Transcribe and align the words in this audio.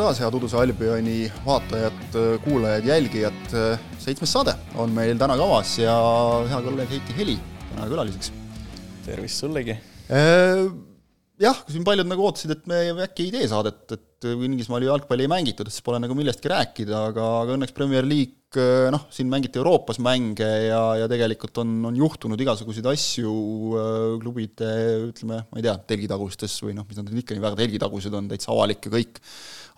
taas, 0.00 0.20
head 0.22 0.36
Uduse 0.36 0.56
Albioni 0.56 1.26
vaatajad, 1.44 2.14
kuulajad, 2.44 2.86
jälgijad. 2.88 3.54
seitsmes 4.00 4.32
saade 4.32 4.54
on 4.80 4.92
meil 4.96 5.18
täna 5.20 5.36
kavas 5.36 5.74
ja 5.82 5.92
hea 6.48 6.60
kolleeg 6.64 6.94
Heiti 6.94 7.16
Heli 7.18 7.34
täna 7.74 7.88
külaliseks. 7.90 8.32
tervist 9.04 9.42
sullegi! 9.44 9.76
jah, 11.40 11.60
siin 11.68 11.84
paljud 11.84 12.08
nagu 12.08 12.24
ootasid, 12.24 12.54
et 12.54 12.64
me 12.70 12.80
äkki 13.04 13.28
ei 13.28 13.34
tee 13.34 13.50
saadet, 13.50 13.84
et 13.96 14.28
Inglismaal 14.30 14.84
ju 14.84 14.90
jalgpalli 14.90 15.24
ei 15.24 15.32
mängitud, 15.32 15.68
et 15.68 15.72
siis 15.72 15.84
pole 15.84 16.00
nagu 16.00 16.16
millestki 16.16 16.50
rääkida, 16.52 17.04
aga, 17.12 17.28
aga 17.44 17.54
õnneks 17.56 17.76
Premier 17.76 18.08
League 18.08 18.66
noh, 18.92 19.06
siin 19.14 19.28
mängiti 19.30 19.60
Euroopas 19.60 20.00
mänge 20.02 20.48
ja, 20.66 20.80
ja 20.98 21.06
tegelikult 21.12 21.60
on, 21.62 21.76
on 21.88 21.96
juhtunud 21.96 22.40
igasuguseid 22.40 22.88
asju 22.90 23.32
klubide 24.20 24.74
ütleme, 25.06 25.44
ma 25.44 25.60
ei 25.60 25.64
tea, 25.68 25.76
telgitagustes 25.92 26.58
või 26.64 26.76
noh, 26.76 26.88
mis 26.88 27.00
nad 27.00 27.08
ikka 27.22 27.36
nii 27.36 27.46
väga 27.46 27.60
telgitagused 27.62 28.16
on, 28.16 28.28
täitsa 28.32 28.52
avalik 28.56 28.88
ja 28.88 28.96
kõik 28.98 29.22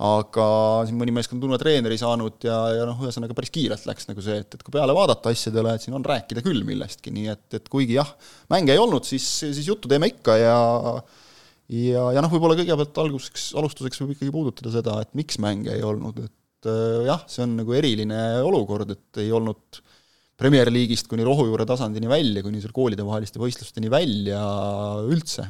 aga 0.02 0.46
siin 0.88 0.98
mõni 0.98 1.14
meeskond 1.14 1.42
on 1.44 1.52
uue 1.52 1.58
treeneri 1.60 1.98
saanud 2.00 2.46
ja, 2.46 2.56
ja 2.78 2.86
noh, 2.88 3.00
ühesõnaga 3.04 3.36
päris 3.36 3.52
kiirelt 3.54 3.84
läks 3.88 4.08
nagu 4.08 4.24
see, 4.24 4.38
et, 4.42 4.56
et 4.56 4.64
kui 4.64 4.74
peale 4.74 4.94
vaadata 4.96 5.32
asjadele, 5.32 5.76
et 5.76 5.84
siin 5.84 5.96
on 5.98 6.06
rääkida 6.06 6.44
küll 6.44 6.64
millestki, 6.66 7.12
nii 7.14 7.28
et, 7.34 7.46
et 7.60 7.68
kuigi 7.72 7.98
jah, 7.98 8.08
mänge 8.52 8.74
ei 8.74 8.82
olnud, 8.82 9.06
siis, 9.08 9.26
siis 9.42 9.68
juttu 9.68 9.90
teeme 9.92 10.10
ikka 10.12 10.38
ja 10.40 10.56
ja, 11.72 12.04
ja 12.16 12.24
noh, 12.24 12.32
võib-olla 12.32 12.58
kõigepealt 12.58 13.02
alguseks, 13.04 13.50
alustuseks 13.58 14.02
võib 14.02 14.16
ikkagi 14.16 14.34
puudutada 14.34 14.72
seda, 14.74 14.98
et 15.04 15.12
miks 15.18 15.40
mänge 15.42 15.72
ei 15.76 15.84
olnud, 15.86 16.20
et 16.26 16.70
äh, 16.70 17.02
jah, 17.08 17.24
see 17.30 17.46
on 17.46 17.56
nagu 17.60 17.78
eriline 17.78 18.20
olukord, 18.42 18.92
et 18.96 19.22
ei 19.22 19.32
olnud 19.34 19.82
Premier 20.42 20.72
League'ist 20.72 21.06
kuni 21.10 21.24
rohujuure 21.26 21.64
tasandini 21.68 22.08
välja, 22.10 22.42
kuni 22.42 22.60
seal 22.62 22.74
koolidevaheliste 22.74 23.38
võistlusteni 23.38 23.92
välja 23.92 24.40
üldse 25.06 25.46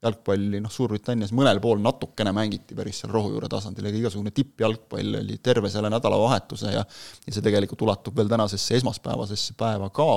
jalgpalli, 0.00 0.62
noh, 0.64 0.72
Suurbritannias 0.72 1.32
mõnel 1.36 1.60
pool 1.60 1.82
natukene 1.84 2.32
mängiti 2.32 2.76
päris 2.76 3.02
seal 3.02 3.12
rohujuure 3.12 3.50
tasandil, 3.52 3.88
ega 3.90 4.00
igasugune 4.00 4.32
tippjalgpall 4.36 5.18
oli 5.20 5.36
terve 5.44 5.68
selle 5.72 5.90
nädalavahetuse 5.92 6.72
ja 6.72 6.84
ja 6.84 7.34
see 7.34 7.44
tegelikult 7.44 7.84
ulatub 7.84 8.16
veel 8.16 8.30
tänasesse 8.32 8.78
esmaspäevasesse 8.80 9.58
päeva 9.60 9.90
ka, 9.92 10.08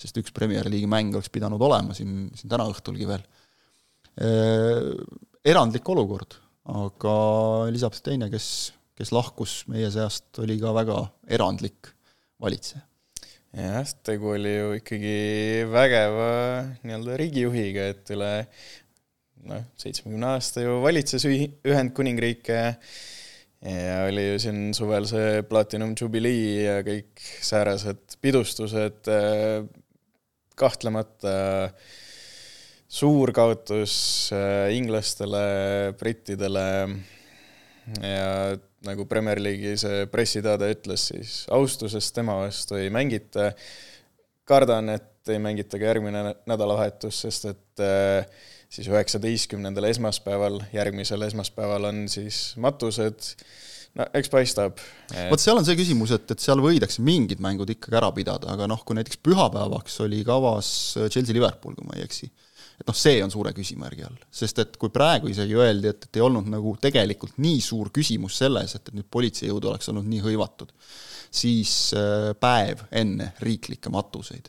sest 0.00 0.18
üks 0.18 0.34
Premier 0.34 0.66
League'i 0.66 0.90
mäng 0.90 1.14
oleks 1.14 1.30
pidanud 1.30 1.62
olema 1.62 1.94
siin, 1.94 2.26
siin 2.34 2.50
täna 2.50 2.66
õhtulgi 2.72 3.06
veel 3.06 3.22
Äh, 4.18 4.90
erandlik 5.46 5.86
olukord, 5.88 6.34
aga 6.68 7.14
Elizabeth 7.70 8.02
teine, 8.04 8.26
kes, 8.32 8.72
kes 8.98 9.12
lahkus 9.14 9.62
meie 9.70 9.88
seast, 9.94 10.28
oli 10.42 10.58
ka 10.60 10.74
väga 10.76 10.98
erandlik 11.30 11.92
valitseja. 12.42 12.82
jah, 13.56 13.86
tegu 14.06 14.34
oli 14.34 14.52
ju 14.52 14.74
ikkagi 14.76 15.14
vägeva 15.72 16.28
nii-öelda 16.82 17.16
riigijuhiga, 17.22 17.88
et 17.94 18.12
üle 18.14 18.32
noh, 19.48 19.64
seitsmekümne 19.80 20.34
aasta 20.34 20.64
ju 20.64 20.80
valitses 20.84 21.24
Ühendkuningriike 21.28 22.60
ja 23.60 23.96
oli 24.08 24.24
ju 24.30 24.38
siin 24.40 24.70
suvel 24.76 25.06
see 25.08 25.42
Platinum 25.48 25.94
Jubilee 25.98 26.64
ja 26.64 26.78
kõik 26.86 27.20
säärased 27.44 28.16
pidustused, 28.24 29.10
äh, 29.12 29.64
kahtlemata 30.60 31.34
suur 32.90 33.32
kaotus 33.36 33.94
äh, 34.34 34.72
inglastele, 34.76 35.44
brittidele 36.00 36.66
ja 38.00 38.56
nagu 38.86 39.04
Premier 39.08 39.40
League'i 39.42 39.76
see 39.80 40.06
pressiteade 40.10 40.70
ütles, 40.72 41.10
siis 41.12 41.34
austusest 41.52 42.14
tema 42.16 42.38
vastu 42.40 42.78
ei 42.80 42.90
mängita. 42.92 43.52
kardan, 44.50 44.88
et 44.88 45.28
ei 45.30 45.38
mängita 45.38 45.78
ka 45.78 45.84
järgmine 45.84 46.34
nädalavahetus, 46.48 47.20
sest 47.22 47.44
et 47.52 47.82
äh, 47.84 48.26
siis 48.70 48.88
üheksateistkümnendal 48.90 49.88
esmaspäeval, 49.90 50.60
järgmisel 50.74 51.26
esmaspäeval 51.26 51.90
on 51.90 52.04
siis 52.12 52.54
matused. 52.62 53.34
No 53.98 54.04
eks 54.14 54.30
paistab 54.30 54.76
et.... 55.10 55.32
vot 55.32 55.42
seal 55.42 55.58
on 55.58 55.66
see 55.66 55.74
küsimus, 55.74 56.12
et, 56.14 56.28
et 56.30 56.42
seal 56.42 56.60
võidakse 56.62 57.02
mingid 57.02 57.40
mängud 57.42 57.72
ikkagi 57.74 57.98
ära 57.98 58.12
pidada, 58.14 58.52
aga 58.52 58.68
noh, 58.70 58.84
kui 58.86 58.94
näiteks 58.94 59.18
pühapäevaks 59.26 59.98
oli 60.04 60.20
kavas 60.26 60.68
Chelsea-Liverpool, 61.08 61.74
kui 61.74 61.88
ma 61.88 61.98
ei 61.98 62.06
eksi 62.06 62.30
et 62.80 62.86
noh, 62.88 62.96
see 62.96 63.18
on 63.24 63.32
suure 63.32 63.50
küsimärgi 63.56 64.06
all, 64.06 64.20
sest 64.32 64.62
et 64.62 64.78
kui 64.80 64.92
praegu 64.94 65.28
isegi 65.32 65.58
öeldi, 65.58 65.90
et, 65.90 66.06
et 66.06 66.20
ei 66.20 66.24
olnud 66.24 66.46
nagu 66.48 66.76
tegelikult 66.80 67.36
nii 67.42 67.58
suur 67.64 67.90
küsimus 67.92 68.38
selles, 68.40 68.76
et, 68.78 68.86
et 68.88 68.96
nüüd 68.96 69.10
politseijõud 69.12 69.66
oleks 69.72 69.90
olnud 69.92 70.06
nii 70.08 70.22
hõivatud, 70.24 70.70
siis 71.42 71.74
äh, 71.98 72.30
päev 72.40 72.86
enne 73.02 73.32
riiklikke 73.42 73.92
matuseid 73.92 74.48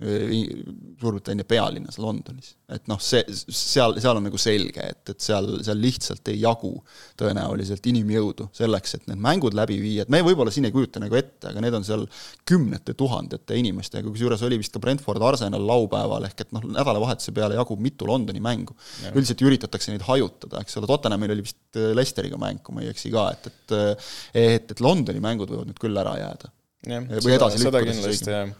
Suurbritannia 0.00 1.44
pealinnas 1.44 1.98
Londonis. 2.00 2.54
et 2.70 2.86
noh, 2.88 3.00
see, 3.02 3.20
seal, 3.34 3.96
seal 4.00 4.16
on 4.16 4.24
nagu 4.24 4.38
selge, 4.40 4.84
et, 4.94 5.02
et 5.12 5.20
seal, 5.20 5.48
seal 5.66 5.80
lihtsalt 5.82 6.28
ei 6.32 6.38
jagu 6.40 6.70
tõenäoliselt 7.18 7.84
inimjõudu 7.90 8.46
selleks, 8.56 8.94
et 8.96 9.08
need 9.10 9.20
mängud 9.20 9.56
läbi 9.58 9.76
viia, 9.82 10.06
et 10.06 10.12
me 10.12 10.22
võib-olla 10.24 10.52
siin 10.54 10.68
ei 10.68 10.74
kujuta 10.74 11.02
nagu 11.02 11.18
ette, 11.18 11.50
aga 11.50 11.64
need 11.64 11.76
on 11.76 11.86
seal 11.86 12.06
kümnete 12.48 12.94
tuhandete 12.98 13.58
inimestega, 13.60 14.06
kusjuures 14.08 14.44
oli 14.46 14.60
vist 14.62 14.72
ka 14.76 14.82
Brentford 14.82 15.24
Arsenal 15.26 15.66
laupäeval, 15.68 16.28
ehk 16.30 16.46
et 16.46 16.54
noh, 16.56 16.64
nädalavahetuse 16.78 17.34
peale 17.36 17.58
jagub 17.58 17.82
mitu 17.82 18.08
Londoni 18.08 18.40
mängu. 18.44 18.76
üldiselt 19.10 19.42
üritatakse 19.44 19.92
neid 19.92 20.06
hajutada, 20.06 20.62
eks 20.62 20.78
ole, 20.80 20.88
Tottenhamil 20.90 21.34
oli 21.36 21.44
vist 21.48 21.60
äh, 21.76 21.90
Leicesteriga 21.96 22.40
mäng, 22.40 22.62
kui 22.64 22.78
ma 22.78 22.86
ei 22.86 22.94
eksi 22.94 23.12
ka, 23.12 23.28
et, 23.34 23.50
et 23.50 23.76
äh, 23.76 24.10
et, 24.34 24.70
et 24.70 24.80
Londoni 24.80 25.20
mängud 25.22 25.50
võivad 25.50 25.68
nüüd 25.70 25.80
küll 25.80 26.00
ära 26.00 26.16
jääda 26.20 26.52
jah, 26.86 27.10
seda, 27.20 27.50
seda 27.60 27.82
kindlasti 27.84 28.32
jah. 28.32 28.54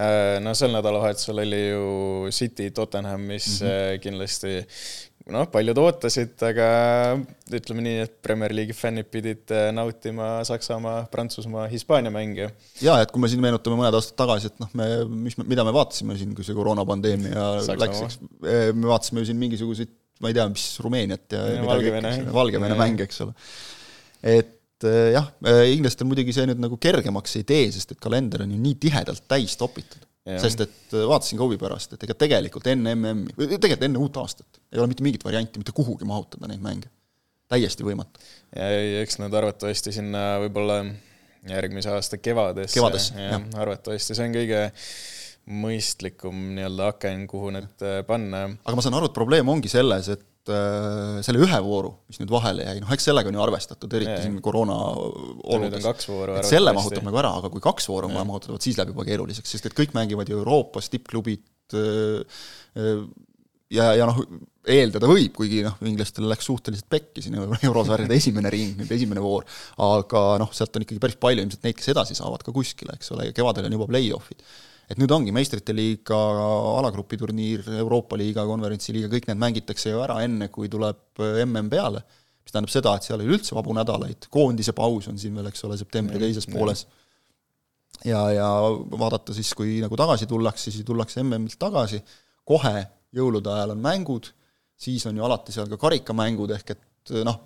Äh, 0.00 0.38
no 0.42 0.54
sel 0.56 0.72
nädalavahetusel 0.74 1.42
oli 1.44 1.60
ju 1.68 2.32
City 2.34 2.70
Tottenham, 2.74 3.20
mis 3.30 3.60
mm 3.60 3.68
-hmm. 3.68 4.00
kindlasti 4.00 4.54
noh, 5.30 5.46
paljud 5.52 5.78
ootasid, 5.78 6.34
aga 6.42 6.66
ütleme 7.52 7.84
nii, 7.84 7.96
et 8.06 8.16
Premier 8.22 8.54
League'i 8.56 8.74
fännid 8.74 9.10
pidid 9.12 9.52
äh, 9.54 9.68
nautima 9.72 10.44
Saksamaa, 10.44 11.06
Prantsusmaa, 11.12 11.66
Hispaania 11.70 12.10
mänge. 12.10 12.50
jaa, 12.82 13.00
et 13.02 13.10
kui 13.10 13.20
me 13.20 13.28
siin 13.28 13.40
meenutame 13.40 13.76
mõned 13.76 13.94
aastad 13.94 14.16
tagasi, 14.16 14.50
et 14.50 14.60
noh, 14.62 14.70
me, 14.74 14.88
mis, 15.26 15.36
mida 15.38 15.64
me 15.64 15.72
vaatasime 15.72 16.16
siin, 16.18 16.34
kui 16.34 16.44
see 16.44 16.54
koroonapandeemia 16.54 17.48
läks, 17.78 18.02
eks, 18.06 18.20
me 18.74 18.86
vaatasime 18.86 19.24
siin 19.24 19.36
mingisuguseid 19.36 19.92
ma 20.20 20.28
ei 20.28 20.36
tea, 20.36 20.46
mis 20.52 20.64
Rumeeniat 20.84 21.36
ja, 21.36 21.44
ja 21.56 21.66
Valgevene, 21.66 22.14
Valgevene 22.32 22.76
mänge, 22.78 23.06
eks 23.08 23.22
ole. 23.24 23.36
et 24.20 24.42
eh, 24.44 24.56
jah, 24.88 25.26
eh, 25.46 25.64
inglastel 25.74 26.08
muidugi 26.08 26.34
see 26.36 26.46
nüüd 26.48 26.60
nagu 26.62 26.78
kergemaks 26.80 27.36
ei 27.40 27.44
tee, 27.48 27.66
sest 27.74 27.94
et 27.94 28.00
kalender 28.02 28.44
on 28.44 28.54
ju 28.54 28.60
nii 28.60 28.78
tihedalt 28.86 29.26
täis 29.30 29.56
topitud. 29.60 30.06
sest 30.40 30.60
et 30.62 30.94
eh, 30.94 31.04
vaatasin 31.08 31.40
ka 31.40 31.46
huvi 31.46 31.58
pärast, 31.58 31.96
et 31.96 32.02
ega 32.06 32.14
tegelikult 32.14 32.68
enne 32.70 32.94
MM-i, 32.94 33.34
või 33.38 33.48
tegelikult 33.56 33.86
enne 33.88 34.02
uut 34.02 34.18
aastat 34.20 34.60
ei 34.70 34.78
ole 34.78 34.90
mitte 34.92 35.02
mingit 35.02 35.24
varianti 35.26 35.58
mitte 35.58 35.74
kuhugi 35.74 36.06
mahutada 36.06 36.50
neid 36.50 36.60
mänge. 36.62 36.90
täiesti 37.50 37.86
võimatu. 37.86 38.20
ja 38.54 39.00
eks 39.00 39.18
nad 39.18 39.34
arvatavasti 39.34 39.94
sinna 39.96 40.24
võib-olla 40.44 40.84
järgmise 41.48 41.90
aasta 41.90 42.20
kevadesse, 42.20 42.76
kevadesse, 42.76 43.16
jah, 43.16 43.40
arvatavasti 43.64 44.14
see 44.14 44.28
on 44.28 44.36
kõige 44.36 44.62
mõistlikum 45.50 46.42
nii-öelda 46.54 46.90
aken, 46.92 47.24
kuhu 47.26 47.50
need 47.56 47.86
panna. 48.06 48.44
aga 48.60 48.76
ma 48.76 48.84
saan 48.84 49.00
aru, 49.00 49.08
et 49.08 49.16
probleem 49.16 49.48
ongi 49.48 49.72
selles, 49.72 50.12
et 50.12 50.26
äh, 50.52 51.20
selle 51.26 51.40
ühe 51.44 51.60
vooru, 51.64 51.92
mis 52.10 52.20
nüüd 52.20 52.32
vahele 52.32 52.66
jäi, 52.66 52.76
noh 52.82 52.92
eks 52.94 53.08
sellega 53.08 53.30
on 53.30 53.38
ju 53.38 53.44
arvestatud, 53.44 53.96
eriti 53.98 54.12
yeah. 54.12 54.26
siin 54.26 54.36
koroona 54.44 54.76
oludes. 55.56 55.88
selle 56.48 56.74
mahutab 56.76 57.06
nagu 57.06 57.22
ära, 57.22 57.32
aga 57.40 57.52
kui 57.52 57.64
kaks 57.64 57.88
vooru 57.90 58.10
on 58.10 58.18
vaja 58.18 58.28
mahutada, 58.28 58.56
vot 58.56 58.66
siis 58.66 58.78
läheb 58.78 58.92
juba 58.94 59.06
keeruliseks, 59.08 59.56
sest 59.56 59.70
et 59.70 59.76
kõik 59.76 59.96
mängivad 59.96 60.30
ju 60.30 60.38
Euroopas, 60.40 60.90
tippklubid 60.92 61.76
äh, 61.78 62.22
äh, 62.76 63.04
ja, 63.74 63.90
ja 63.98 64.08
noh, 64.10 64.18
eeldada 64.70 65.08
võib, 65.10 65.32
kuigi 65.36 65.62
noh, 65.64 65.76
inglastel 65.88 66.26
läks 66.30 66.48
suhteliselt 66.50 66.88
pekki 66.92 67.24
siin 67.24 67.38
eurosarjade 67.40 68.16
esimene 68.16 68.52
ring, 68.52 68.74
nüüd 68.80 68.90
esimene 68.96 69.22
voor, 69.24 69.46
aga 69.86 70.24
noh, 70.42 70.50
sealt 70.56 70.76
on 70.76 70.86
ikkagi 70.86 71.02
päris 71.02 71.20
palju 71.20 71.44
ilmselt 71.44 71.64
neid, 71.66 71.78
kes 71.78 71.92
edasi 71.94 72.18
saavad 72.18 72.44
ka 72.46 72.54
kuskile, 72.54 72.98
eks 72.98 73.14
ole, 73.14 73.30
ja 73.30 73.36
kevadel 73.36 73.70
on 73.70 73.78
juba 73.78 73.88
play-off'id 73.90 74.44
et 74.90 74.98
nüüd 74.98 75.12
ongi 75.14 75.32
meistrite 75.34 75.74
liiga 75.76 76.18
alagrupi 76.80 77.18
turniir, 77.20 77.62
Euroopa 77.78 78.18
liiga, 78.18 78.44
konverentsi 78.48 78.94
liiga, 78.96 79.10
kõik 79.12 79.28
need 79.30 79.40
mängitakse 79.40 79.92
ju 79.92 80.00
ära 80.02 80.18
enne, 80.24 80.50
kui 80.50 80.70
tuleb 80.72 81.20
mm 81.20 81.68
peale, 81.70 82.02
mis 82.42 82.54
tähendab 82.54 82.72
seda, 82.72 82.96
et 82.96 83.06
seal 83.06 83.20
ei 83.20 83.28
ole 83.28 83.36
üldse 83.38 83.54
vabu 83.54 83.74
nädalaid, 83.76 84.26
koondise 84.32 84.74
paus 84.76 85.06
on 85.10 85.20
siin 85.20 85.36
veel, 85.38 85.50
eks 85.52 85.62
ole, 85.68 85.78
septembri 85.78 86.18
teises 86.22 86.48
pooles. 86.50 86.86
ja, 88.04 88.24
ja 88.34 88.48
vaadata 88.98 89.36
siis, 89.36 89.52
kui 89.54 89.78
nagu 89.84 89.98
tagasi 90.00 90.26
tullakse, 90.26 90.72
siis 90.74 90.86
tullakse 90.88 91.22
MM-ilt 91.22 91.60
tagasi, 91.60 92.02
kohe 92.48 92.82
jõulude 93.14 93.52
ajal 93.52 93.76
on 93.76 93.84
mängud, 93.84 94.32
siis 94.80 95.06
on 95.06 95.16
ju 95.16 95.26
alati 95.26 95.54
seal 95.54 95.70
ka 95.70 95.78
karikamängud, 95.78 96.50
ehk 96.56 96.74
et 96.74 97.14
noh, 97.26 97.38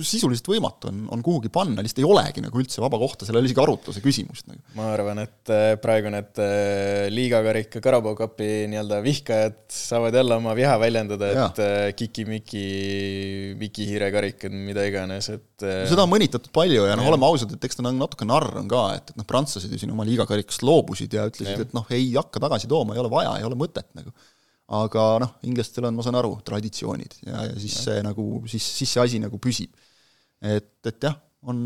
sisuliselt 0.00 0.48
võimatu 0.48 0.88
on, 0.90 1.02
on 1.14 1.22
kuhugi 1.24 1.50
panna, 1.52 1.82
lihtsalt 1.84 2.02
ei 2.02 2.08
olegi 2.08 2.44
nagu 2.44 2.60
üldse 2.60 2.82
vaba 2.82 2.98
kohta, 3.00 3.26
seal 3.26 3.36
ei 3.36 3.42
ole 3.42 3.50
isegi 3.50 3.62
arutluse 3.62 4.02
küsimust 4.04 4.48
nagu. 4.50 4.62
ma 4.78 4.88
arvan, 4.94 5.20
et 5.24 5.52
äh, 5.52 5.74
praegu 5.82 6.12
need 6.12 6.40
äh, 6.42 7.06
liigakarika 7.12 7.82
Carabao 7.84 8.16
Cupi 8.18 8.50
nii-öelda 8.72 9.00
vihkajad 9.04 9.58
saavad 9.72 10.18
jälle 10.18 10.38
oma 10.40 10.56
viha 10.58 10.74
väljendada, 10.82 11.30
et 11.32 11.62
äh, 11.62 11.86
kiki-miki, 11.98 12.66
Vikihiire 13.62 14.10
karikad, 14.14 14.54
mida 14.54 14.84
iganes, 14.88 15.28
et 15.32 15.66
seda 15.90 16.06
on 16.06 16.12
mõnitatud 16.12 16.52
palju 16.54 16.86
ja 16.88 16.96
noh, 16.98 17.08
oleme 17.12 17.28
ausad, 17.28 17.52
et 17.54 17.68
eks 17.68 17.78
ta 17.78 17.86
natuke 17.86 18.26
narr 18.28 18.62
on 18.62 18.70
ka, 18.70 18.84
et, 18.98 19.12
et 19.12 19.20
noh, 19.20 19.28
prantslased 19.28 19.72
ju 19.72 19.80
siin 19.82 19.92
oma 19.94 20.06
liigakarikast 20.08 20.64
loobusid 20.66 21.14
ja 21.18 21.28
ütlesid, 21.30 21.66
et 21.68 21.76
noh, 21.76 21.86
ei 21.94 22.10
hakka 22.16 22.42
tagasi 22.42 22.70
tooma, 22.70 22.96
ei 22.96 23.02
ole 23.04 23.12
vaja, 23.12 23.36
ei 23.38 23.46
ole 23.48 23.58
mõtet 23.58 23.88
nagu 23.98 24.14
aga 24.72 25.06
noh, 25.22 25.32
inglastel 25.48 25.86
on, 25.88 25.96
ma 25.98 26.04
saan 26.04 26.18
aru, 26.20 26.36
traditsioonid 26.46 27.18
ja, 27.26 27.46
ja 27.50 27.56
siis 27.60 27.76
see 27.84 27.98
nagu, 28.04 28.26
siis, 28.50 28.64
siis 28.80 28.94
see 28.94 29.02
asi 29.02 29.20
nagu 29.22 29.40
püsib. 29.42 29.72
et, 30.42 30.74
et 30.88 31.08
jah, 31.08 31.18
on, 31.48 31.58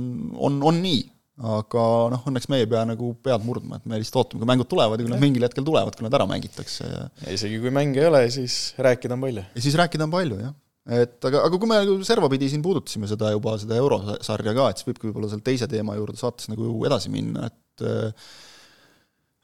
on, 0.49 0.59
on 0.71 0.81
nii, 0.83 1.05
aga 1.47 1.87
noh, 2.15 2.27
õnneks 2.31 2.49
me 2.53 2.63
ei 2.63 2.69
pea 2.71 2.83
nagu 2.89 3.13
pead 3.25 3.45
murdma, 3.47 3.79
et 3.79 3.89
me 3.89 4.01
lihtsalt 4.01 4.23
ootame, 4.23 4.43
kui 4.43 4.51
mängud 4.51 4.71
tulevad 4.71 5.01
ja 5.01 5.07
kui 5.07 5.13
nad 5.13 5.23
mingil 5.23 5.47
hetkel 5.47 5.67
tulevad, 5.67 5.97
kui 5.97 6.07
nad 6.07 6.17
ära 6.19 6.27
mängitakse 6.29 6.87
ja 6.89 7.03
ja 7.27 7.35
isegi 7.37 7.61
kui 7.63 7.73
mänge 7.75 8.03
ei 8.03 8.09
ole, 8.09 8.23
siis 8.33 8.75
rääkida 8.81 9.19
on 9.19 9.27
palju. 9.27 9.45
ja 9.55 9.67
siis 9.69 9.77
rääkida 9.79 10.09
on 10.09 10.15
palju, 10.17 10.41
jah. 10.43 10.57
et 10.99 11.31
aga, 11.31 11.45
aga 11.47 11.61
kui 11.61 11.71
me 11.71 11.81
nagu 11.83 11.97
servapidi 12.09 12.51
siin 12.51 12.65
puudutasime 12.65 13.11
seda 13.11 13.31
juba, 13.37 13.55
seda 13.63 13.79
eurosarja 13.79 14.57
ka, 14.57 14.69
et 14.73 14.83
siis 14.83 14.91
võibki 14.91 15.11
võib-olla 15.11 15.31
selle 15.33 15.47
teise 15.47 15.71
teema 15.71 15.99
juurde 16.01 16.19
saates 16.21 16.51
nagu 16.53 16.73
edasi 16.89 17.13
minna, 17.13 17.53
et 17.53 17.87
äh, 17.87 18.35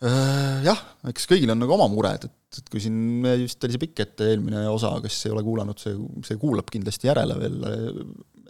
jah, 0.03 0.81
eks 1.11 1.29
kõigil 1.31 1.53
on 1.55 1.61
nagu 1.63 1.77
oma 1.77 1.87
mured, 1.93 2.27
et 2.27 2.39
et 2.59 2.69
kui 2.69 2.83
siin 2.85 3.25
vist 3.41 3.65
oli 3.65 3.75
see 3.75 3.83
pikk 3.87 4.03
ette 4.05 4.29
eelmine 4.33 4.67
osa, 4.71 4.93
kes 5.05 5.23
ei 5.27 5.33
ole 5.35 5.45
kuulanud, 5.47 5.79
see, 5.81 5.95
see 6.27 6.39
kuulab 6.41 6.69
kindlasti 6.73 7.09
järele 7.09 7.37
veel, 7.41 7.57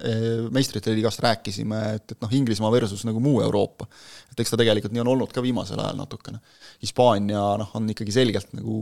eh, 0.02 0.48
meistrite 0.54 0.94
liigast 0.96 1.22
rääkisime, 1.22 1.80
et, 1.98 2.14
et 2.16 2.24
noh, 2.24 2.34
Inglismaa 2.34 2.72
versus 2.74 3.04
nagu 3.06 3.22
muu 3.22 3.40
Euroopa. 3.44 3.86
et 4.32 4.40
eks 4.40 4.50
ta 4.50 4.58
tegelikult 4.58 4.94
nii 4.96 5.04
on 5.04 5.12
olnud 5.12 5.32
ka 5.34 5.44
viimasel 5.44 5.80
ajal 5.82 5.98
natukene. 6.00 6.40
Hispaania 6.82 7.42
noh, 7.60 7.74
on 7.78 7.90
ikkagi 7.92 8.14
selgelt 8.14 8.54
nagu 8.56 8.76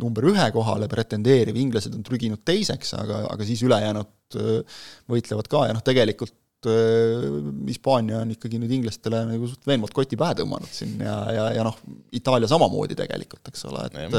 number 0.00 0.26
ühe 0.32 0.50
kohale 0.54 0.88
pretendeeriv, 0.90 1.58
inglased 1.60 1.94
on 1.94 2.02
trüginud 2.06 2.42
teiseks, 2.44 2.96
aga, 2.98 3.26
aga 3.30 3.46
siis 3.46 3.62
ülejäänud 3.68 4.40
eh, 4.42 4.80
võitlevad 5.12 5.50
ka 5.52 5.68
ja 5.68 5.76
noh, 5.76 5.86
tegelikult 5.86 6.34
Äh, 6.34 6.41
Hispaania 6.68 8.20
on 8.22 8.32
ikkagi 8.34 8.60
nüüd 8.60 8.72
inglastele 8.78 9.22
nagu 9.28 9.48
suht 9.50 9.66
veenvalt 9.68 9.94
koti 9.96 10.18
pähe 10.20 10.36
tõmmanud 10.38 10.70
siin 10.72 11.00
ja, 11.02 11.16
ja, 11.34 11.46
ja 11.58 11.66
noh, 11.66 11.78
Itaalia 12.14 12.50
samamoodi 12.50 12.96
tegelikult, 12.98 13.42
eks 13.50 13.66
ole, 13.70 13.86
et 13.88 14.16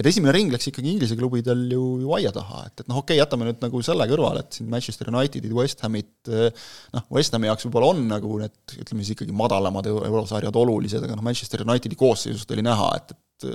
et 0.00 0.10
esimene 0.10 0.34
ring 0.36 0.52
läks 0.52 0.70
ikkagi 0.70 0.92
Inglise 0.92 1.16
klubidel 1.18 1.66
ju, 1.72 1.84
ju 2.02 2.14
aia 2.18 2.32
taha, 2.34 2.64
et, 2.68 2.84
et 2.84 2.90
noh, 2.90 3.00
okei 3.02 3.16
okay,, 3.16 3.22
jätame 3.22 3.48
nüüd 3.48 3.62
nagu 3.64 3.82
selle 3.86 4.08
kõrvale, 4.10 4.44
et 4.44 4.58
siin 4.58 4.68
Manchester 4.72 5.12
Unitedid, 5.12 5.54
West 5.56 5.84
Hamid 5.86 6.32
noh, 6.32 7.06
West 7.14 7.36
Hami 7.36 7.50
jaoks 7.50 7.68
võib-olla 7.68 7.92
on 7.94 8.04
nagu 8.10 8.40
need, 8.42 8.56
ütleme 8.82 9.04
siis 9.04 9.16
ikkagi 9.16 9.34
madalamad 9.36 9.88
eurosarjad 9.90 10.60
olulised, 10.62 11.02
aga 11.06 11.16
noh, 11.18 11.24
Manchester 11.26 11.64
Unitedi 11.66 11.98
koosseisust 11.98 12.52
oli 12.56 12.64
näha, 12.66 12.92
et, 13.00 13.16
et 13.16 13.50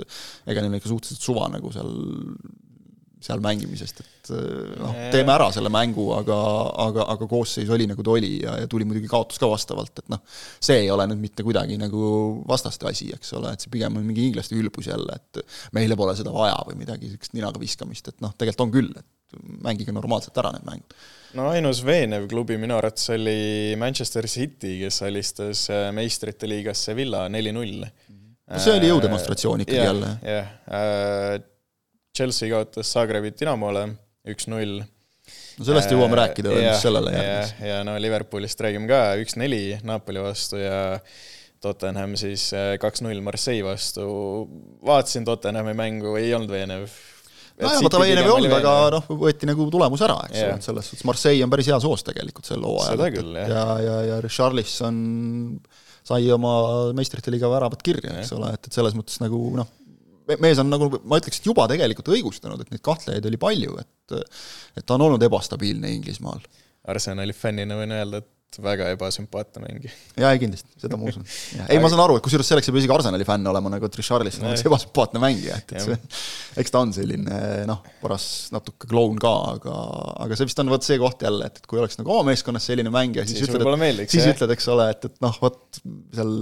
ega 0.52 0.64
neil 0.64 0.78
ikka 0.78 0.92
suhteliselt 0.92 1.30
suva 1.30 1.48
nagu 1.52 1.72
seal 1.74 1.90
seal 3.22 3.42
mängimisest, 3.44 4.02
et 4.02 4.32
eh, 4.34 4.74
noh, 4.80 4.98
teeme 5.14 5.34
ära 5.34 5.48
selle 5.54 5.72
mängu, 5.72 6.08
aga, 6.16 6.38
aga, 6.86 7.06
aga 7.14 7.28
koosseis 7.30 7.70
oli 7.72 7.88
nagu 7.90 8.04
ta 8.06 8.14
oli 8.16 8.34
ja, 8.42 8.56
ja 8.62 8.70
tuli 8.70 8.86
muidugi 8.88 9.10
kaotus 9.10 9.40
ka 9.42 9.50
vastavalt, 9.50 10.04
et 10.04 10.12
noh, 10.12 10.22
see 10.62 10.82
ei 10.84 10.90
ole 10.94 11.06
nüüd 11.10 11.22
mitte 11.22 11.46
kuidagi 11.46 11.78
nagu 11.80 12.04
vastaste 12.48 12.88
asi, 12.90 13.10
eks 13.14 13.34
ole, 13.38 13.54
et 13.54 13.64
see 13.64 13.72
pigem 13.72 13.98
on 13.98 14.06
mingi 14.06 14.28
inglaste 14.28 14.58
ülbus 14.58 14.90
jälle, 14.90 15.18
et 15.18 15.42
meile 15.76 15.98
pole 15.98 16.16
seda 16.18 16.34
vaja 16.34 16.60
või 16.68 16.80
midagi 16.82 17.08
niisugust 17.08 17.36
ninaga 17.38 17.62
viskamist, 17.62 18.12
et 18.12 18.22
noh, 18.24 18.34
tegelikult 18.36 18.68
on 18.68 18.74
küll, 18.74 18.94
et 18.98 19.08
mängige 19.64 19.92
normaalselt 19.94 20.38
ära 20.38 20.52
need 20.54 20.66
mängud. 20.66 20.96
no 21.38 21.48
ainus 21.52 21.82
veenev 21.86 22.26
klubi 22.30 22.58
minu 22.60 22.76
arvates 22.76 23.08
oli 23.14 23.76
Manchester 23.80 24.28
City, 24.28 24.78
kes 24.82 25.02
alistas 25.06 25.68
äh, 25.72 25.88
meistrite 25.94 26.50
liigas 26.50 26.84
Sevilla 26.88 27.24
neli-null. 27.32 27.80
no 27.86 28.60
see 28.60 28.76
oli 28.76 28.90
jõudemonstratsioon 28.90 29.64
ikkagi 29.64 29.86
jälle. 29.86 30.12
jah, 30.26 30.52
äh, 30.68 31.38
Chelsea 32.16 32.50
kaotas 32.52 32.90
Zagrebi 32.92 33.32
Dinamole 33.32 33.86
üks-null. 34.28 34.82
no 34.82 35.66
sellest 35.66 35.92
jõuame 35.94 36.18
rääkida 36.18 36.52
veel, 36.52 36.66
mis 36.68 36.82
sellele 36.84 37.14
järgnes. 37.14 37.54
ja 37.64 37.78
no 37.88 37.94
Liverpoolist 38.00 38.60
räägime 38.60 38.90
ka, 38.90 39.04
üks-neli 39.22 39.78
Napoli 39.88 40.20
vastu 40.22 40.60
ja 40.60 40.98
Tottenham 41.62 42.16
siis 42.18 42.48
äh, 42.58 42.74
kaks-null 42.82 43.22
Marseille 43.24 43.64
vastu. 43.64 44.04
vaatasin 44.84 45.24
Tottenhami 45.24 45.74
mängu, 45.78 46.16
ei 46.20 46.34
olnud 46.36 46.52
veenev. 46.52 46.88
nojah, 47.62 47.80
vaata 47.86 48.02
veenev 48.02 48.28
ei 48.28 48.34
olnud, 48.36 48.56
aga 48.58 48.74
noh, 48.98 49.12
võeti 49.24 49.48
nagu 49.48 49.68
tulemus 49.72 50.04
ära, 50.04 50.18
eks 50.28 50.42
ole, 50.42 50.56
et 50.58 50.68
selles 50.68 50.92
suhtes 50.92 51.06
Marseille 51.08 51.46
on 51.46 51.54
päris 51.54 51.70
hea 51.72 51.78
soos 51.80 52.04
tegelikult 52.04 52.50
sel 52.50 52.66
hooajal. 52.66 53.36
ja, 53.40 53.68
ja, 53.86 54.00
ja 54.10 54.20
Richarlison 54.24 54.98
sai 56.02 56.26
oma 56.34 56.56
meistrite 56.98 57.32
liiga 57.32 57.48
väravat 57.48 57.82
kirja, 57.86 58.18
eks 58.20 58.34
ole, 58.36 58.52
et, 58.56 58.66
et 58.66 58.74
selles 58.74 58.96
mõttes 58.98 59.22
nagu 59.22 59.38
noh, 59.56 59.70
mees 60.42 60.60
on 60.62 60.70
nagu, 60.70 60.88
ma 61.08 61.18
ütleks, 61.20 61.40
et 61.40 61.48
juba 61.48 61.66
tegelikult 61.70 62.12
õigustanud, 62.14 62.60
et 62.62 62.72
neid 62.72 62.84
kahtlejaid 62.84 63.26
oli 63.30 63.40
palju, 63.40 63.78
et 63.82 63.88
et 64.76 64.84
ta 64.84 64.96
on 64.98 65.06
olnud 65.06 65.22
ebastabiilne 65.24 65.88
Inglismaal. 65.94 66.42
Arsenali 66.92 67.32
fännina 67.36 67.78
võin 67.78 67.94
öelda, 67.94 68.20
et 68.20 68.28
väga 68.60 68.90
ebasümpaatne 68.92 69.62
mängija. 69.62 69.92
jaa, 70.20 70.32
ei 70.34 70.40
kindlasti, 70.42 70.68
seda 70.82 70.98
ma 71.00 71.08
usun. 71.08 71.24
ei, 71.64 71.78
ma 71.80 71.88
saan 71.92 72.02
aru, 72.04 72.18
et 72.18 72.24
kusjuures 72.24 72.48
selleks 72.52 72.68
ei 72.68 72.74
pea 72.74 72.82
isegi 72.82 72.94
Arsenali 72.94 73.26
fänn 73.28 73.48
olema, 73.48 73.70
nagu 73.72 73.86
et 73.88 73.96
Richarlison 73.96 74.48
oleks 74.48 74.64
ebasümpaatne 74.68 75.22
mängija, 75.22 75.56
et, 75.62 75.74
et 75.76 75.86
see, 75.86 75.96
eks 76.62 76.74
ta 76.74 76.82
on 76.84 76.92
selline 76.96 77.40
noh, 77.68 77.80
paras 78.02 78.26
natuke 78.54 78.90
kloun 78.90 79.18
ka, 79.22 79.32
aga, 79.56 79.76
aga 80.26 80.38
see 80.38 80.50
vist 80.50 80.62
on 80.62 80.72
vot 80.72 80.86
see 80.86 80.98
koht 81.00 81.24
jälle, 81.24 81.48
et, 81.48 81.62
et 81.62 81.70
kui 81.70 81.80
oleks 81.80 81.98
nagu 82.00 82.12
oma 82.14 82.28
meeskonnas 82.30 82.68
selline 82.68 82.92
mängija, 82.92 83.26
siis, 83.28 83.40
siis 83.40 83.52
ütled, 83.52 84.04
siis 84.12 84.28
ütled, 84.34 84.54
eks 84.56 84.68
ole, 84.74 84.88
et, 84.92 85.08
et 85.08 85.20
noh, 85.24 85.38
vot 85.42 85.80
seal 86.12 86.32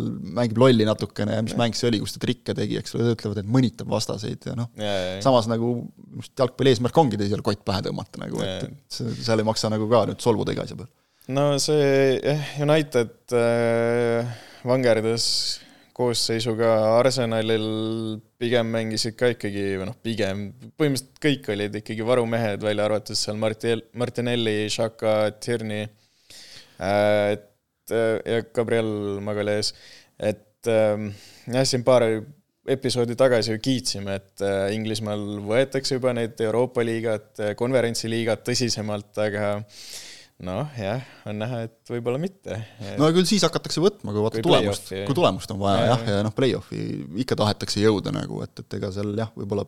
mängib 0.40 0.58
lolli 0.60 0.88
natukene 0.88 1.38
ja 1.38 1.46
mis 1.46 1.54
ja. 1.54 1.60
mäng 1.62 1.78
see 1.78 1.90
oli, 1.92 2.02
kus 2.02 2.16
ta 2.16 2.24
trikke 2.26 2.56
tegi, 2.58 2.80
eks 2.80 2.96
ole, 2.98 3.12
ütlevad, 3.14 3.42
et 3.44 3.52
mõnitab 3.58 3.90
vastaseid 3.92 4.50
ja 4.50 4.56
noh, 4.58 4.72
samas 5.22 5.50
nagu 5.50 5.76
jalgpalli 6.34 6.74
eesmärk 6.74 7.04
ongi 7.04 7.20
teisele 7.20 7.44
kott 7.46 7.62
pähe 7.66 7.84
tõmmata 7.86 8.24
nagu, 8.24 8.42
et, 8.42 8.66
et 8.66 9.22
seal 9.22 9.42
ei 9.42 9.46
maksa 9.46 9.70
nagu 9.72 9.86
ka 9.90 10.08
nüüd 10.10 10.22
solvuda 10.24 10.56
iga 10.56 10.66
asja 10.66 10.78
peale 10.78 10.90
no 11.30 11.58
see 11.62 12.18
jah, 12.18 12.40
United 12.64 13.34
äh, 13.36 14.26
vangerdas 14.66 15.26
koosseisuga 15.94 16.70
Arsenalil 16.96 18.18
pigem 18.40 18.70
mängisid 18.72 19.16
ka 19.20 19.30
ikkagi, 19.34 19.64
või 19.78 19.90
noh, 19.90 19.98
pigem, 20.02 20.48
põhimõtteliselt 20.80 21.22
kõik 21.22 21.50
olid 21.54 21.78
ikkagi 21.82 22.06
varumehed, 22.08 22.64
välja 22.64 22.88
arvatud 22.88 23.18
seal 23.18 23.38
Marti-, 23.40 23.78
Martinelli, 24.00 24.64
Shaka, 24.72 25.14
Tierney 25.44 25.84
äh,, 25.84 27.36
et 27.36 27.94
äh, 27.94 28.18
ja 28.24 28.42
Gabriel 28.56 29.20
Magales, 29.22 29.74
et 30.18 30.70
äh, 30.72 31.08
jah, 31.46 31.68
siin 31.68 31.86
paar 31.86 32.08
episoodi 32.70 33.16
tagasi 33.18 33.54
ju 33.54 33.62
kiitsime, 33.62 34.18
et 34.22 34.46
äh, 34.46 34.70
Inglismaal 34.74 35.42
võetakse 35.46 36.00
juba 36.00 36.14
neid 36.16 36.40
Euroopa 36.42 36.84
liigat, 36.86 37.34
konverentsiliigat 37.60 38.46
tõsisemalt, 38.46 39.12
aga 39.20 39.58
äh, 39.58 39.82
noh, 40.46 40.72
jah, 40.80 41.04
on 41.28 41.38
näha, 41.42 41.64
et 41.68 41.92
võib-olla 41.92 42.20
mitte. 42.20 42.56
no 43.00 43.10
küll 43.14 43.28
siis 43.28 43.44
hakatakse 43.46 43.82
võtma, 43.82 44.14
kui 44.14 44.24
vaata 44.24 44.42
tulemust, 44.44 44.90
kui 45.08 45.16
tulemust 45.16 45.52
on 45.54 45.60
vaja 45.60 45.84
ja, 45.84 45.92
jah, 45.92 46.08
ja, 46.14 46.24
noh, 46.26 46.34
play-off'i 46.36 46.80
ikka 47.24 47.38
tahetakse 47.40 47.82
jõuda 47.82 48.14
nagu, 48.14 48.40
et, 48.46 48.64
et 48.64 48.80
ega 48.80 48.92
seal 48.94 49.12
jah, 49.18 49.32
võib-olla 49.36 49.66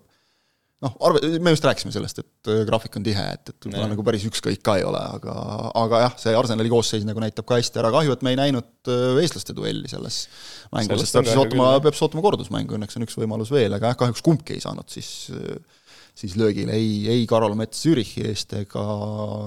noh, 0.83 0.95
arve, 1.07 1.21
me 1.43 1.53
just 1.55 1.67
rääkisime 1.67 1.93
sellest, 1.95 2.23
et 2.23 2.51
äh, 2.51 2.63
graafik 2.69 2.97
on 2.99 3.05
tihe, 3.07 3.27
et, 3.37 3.53
et 3.53 3.69
võib-olla 3.69 3.91
nagu 3.93 4.07
päris 4.07 4.25
ükskõik 4.29 4.65
ka 4.65 4.79
ei 4.81 4.87
ole, 4.87 5.03
aga 5.19 5.37
aga 5.79 6.03
jah, 6.07 6.17
see 6.25 6.35
Arsenali 6.39 6.73
koosseis 6.73 7.07
nagu 7.09 7.23
näitab 7.23 7.47
ka 7.49 7.61
hästi 7.61 7.83
ära, 7.83 7.93
kahju, 7.95 8.17
et 8.17 8.25
me 8.27 8.33
ei 8.35 8.41
näinud 8.41 8.91
äh, 8.91 9.21
eestlaste 9.23 9.55
duelli 9.57 9.91
selles 9.93 10.25
mängus, 10.75 11.05
sest 11.05 11.21
peab 11.21 11.29
siis 11.31 11.43
ootama, 11.45 11.69
peab 11.85 11.97
siis 11.97 12.07
ootama 12.09 12.25
kordusmängu, 12.25 12.79
õnneks 12.79 12.99
on 12.99 13.07
üks 13.07 13.21
võimalus 13.21 13.53
veel, 13.55 13.77
aga 13.77 13.93
jah, 13.93 14.01
kahjuks 14.03 14.25
kumbki 14.27 14.57
ei 14.57 14.65
saanud 14.65 14.89
siis 14.93 15.13
äh, 15.37 15.82
siis 16.19 16.37
löögile 16.37 16.77
ei, 16.77 17.03
ei 17.11 17.27
Karol 17.29 17.55
Mets 17.59 17.83
Zürichi 17.85 18.25
eest 18.29 18.53
ega, 18.59 18.87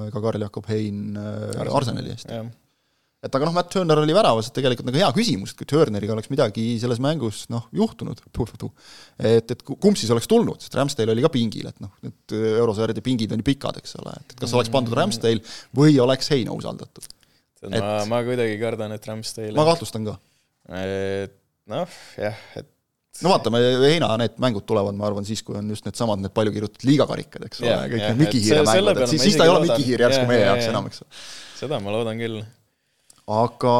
ega 0.09 0.21
Karl-Jakob 0.21 0.69
Hein 0.71 1.17
äh, 1.19 1.65
Arsenali 1.65 2.13
eest. 2.15 2.31
et 3.25 3.37
aga 3.37 3.47
noh, 3.47 3.55
Matt 3.55 3.71
Turner 3.73 4.01
oli 4.01 4.15
väravas, 4.17 4.49
et 4.49 4.57
tegelikult 4.57 4.89
nagu 4.89 5.01
hea 5.01 5.09
küsimus, 5.15 5.53
et 5.53 5.61
kui 5.61 5.69
Turneriga 5.69 6.13
oleks 6.15 6.29
midagi 6.33 6.65
selles 6.81 7.01
mängus 7.03 7.43
noh, 7.53 7.67
juhtunud, 7.75 8.21
et, 8.21 9.55
et 9.55 9.65
kumb 9.65 9.97
siis 9.97 10.11
oleks 10.13 10.29
tulnud, 10.29 10.61
sest 10.61 10.77
Ramsdale 10.77 11.13
oli 11.13 11.25
ka 11.25 11.31
pingil, 11.33 11.69
et 11.71 11.81
noh, 11.83 11.93
need 12.05 12.37
eurosarjade 12.51 13.05
pingid 13.05 13.33
on 13.33 13.41
ju 13.41 13.49
pikad, 13.53 13.81
eks 13.81 13.97
ole, 14.01 14.13
et 14.21 14.37
kas 14.41 14.53
oleks 14.57 14.73
pandud 14.73 14.97
Ramsdale 14.97 15.41
või 15.77 15.97
oleks 16.01 16.33
Heina 16.33 16.53
usaldatud? 16.55 17.09
ma, 17.71 17.97
ma 18.09 18.21
kuidagi 18.25 18.59
kardan, 18.61 18.93
et 18.93 19.09
Ramsdale 19.09 19.57
ma 19.57 19.65
kahtlustan 19.69 20.05
ka. 20.05 20.19
et 20.81 21.33
noh, 21.71 21.99
jah, 22.21 22.47
et 22.57 22.69
no 23.23 23.31
vaatame, 23.31 23.61
Heina 23.85 24.09
need 24.19 24.35
mängud 24.43 24.65
tulevad, 24.67 24.97
ma 24.97 25.07
arvan, 25.09 25.27
siis, 25.27 25.43
kui 25.45 25.57
on 25.59 25.69
just 25.71 25.87
needsamad 25.87 26.21
need 26.23 26.33
palju 26.35 26.53
kirjutatud 26.55 26.87
liigakarikad, 26.89 27.47
eks 27.47 27.63
ole, 27.63 27.77
kõik 27.93 28.03
need 28.03 28.21
Miki 28.23 28.43
Hiire 28.43 28.65
mängud, 28.67 29.01
et 29.05 29.13
siis, 29.13 29.25
siis 29.29 29.39
ta 29.39 29.47
ei 29.47 29.53
ole 29.53 29.63
Miki 29.67 29.87
Hiir 29.87 30.05
järsku 30.07 30.27
meie 30.29 30.45
jaoks 30.45 30.69
enam, 30.71 30.91
eks 30.91 31.03
ole. 31.05 31.19
seda 31.61 31.81
ma 31.83 31.95
loodan 31.95 32.19
küll. 32.19 32.41
aga 33.39 33.75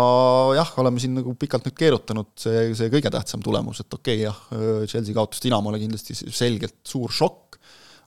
jah, 0.58 0.72
oleme 0.82 1.04
siin 1.04 1.18
nagu 1.20 1.36
pikalt 1.40 1.68
nüüd 1.68 1.80
keerutanud, 1.82 2.32
see, 2.40 2.70
see 2.80 2.94
kõige 2.94 3.12
tähtsam 3.14 3.44
tulemus, 3.46 3.84
et 3.84 4.00
okei 4.00 4.22
okay, 4.22 4.30
jah, 4.30 4.88
Chelsea 4.92 5.18
kaotas 5.18 5.44
Dinamole 5.44 5.82
kindlasti 5.84 6.16
selgelt 6.16 6.80
suur 6.88 7.14
šokk, 7.14 7.60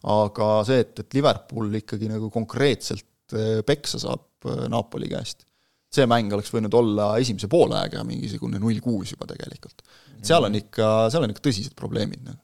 aga 0.08 0.48
see, 0.68 0.82
et, 0.84 0.94
et 1.02 1.18
Liverpool 1.18 1.74
ikkagi 1.80 2.10
nagu 2.10 2.30
konkreetselt 2.34 3.34
äh, 3.34 3.60
peksa 3.66 4.00
saab 4.02 4.46
äh, 4.46 4.66
Napoli 4.70 5.10
käest. 5.10 5.47
See 5.94 6.04
mäng 6.10 6.32
oleks 6.36 6.52
võinud 6.52 6.74
olla 6.76 7.12
esimese 7.20 7.48
poolajaga 7.50 8.04
mingisugune 8.06 8.60
null 8.60 8.82
kuus 8.84 9.14
juba 9.14 9.28
tegelikult. 9.30 9.80
seal 10.22 10.44
on 10.44 10.58
ikka, 10.58 11.08
seal 11.12 11.24
on 11.24 11.32
ikka 11.32 11.44
tõsised 11.48 11.76
probleemid, 11.78 12.26
noh 12.26 12.36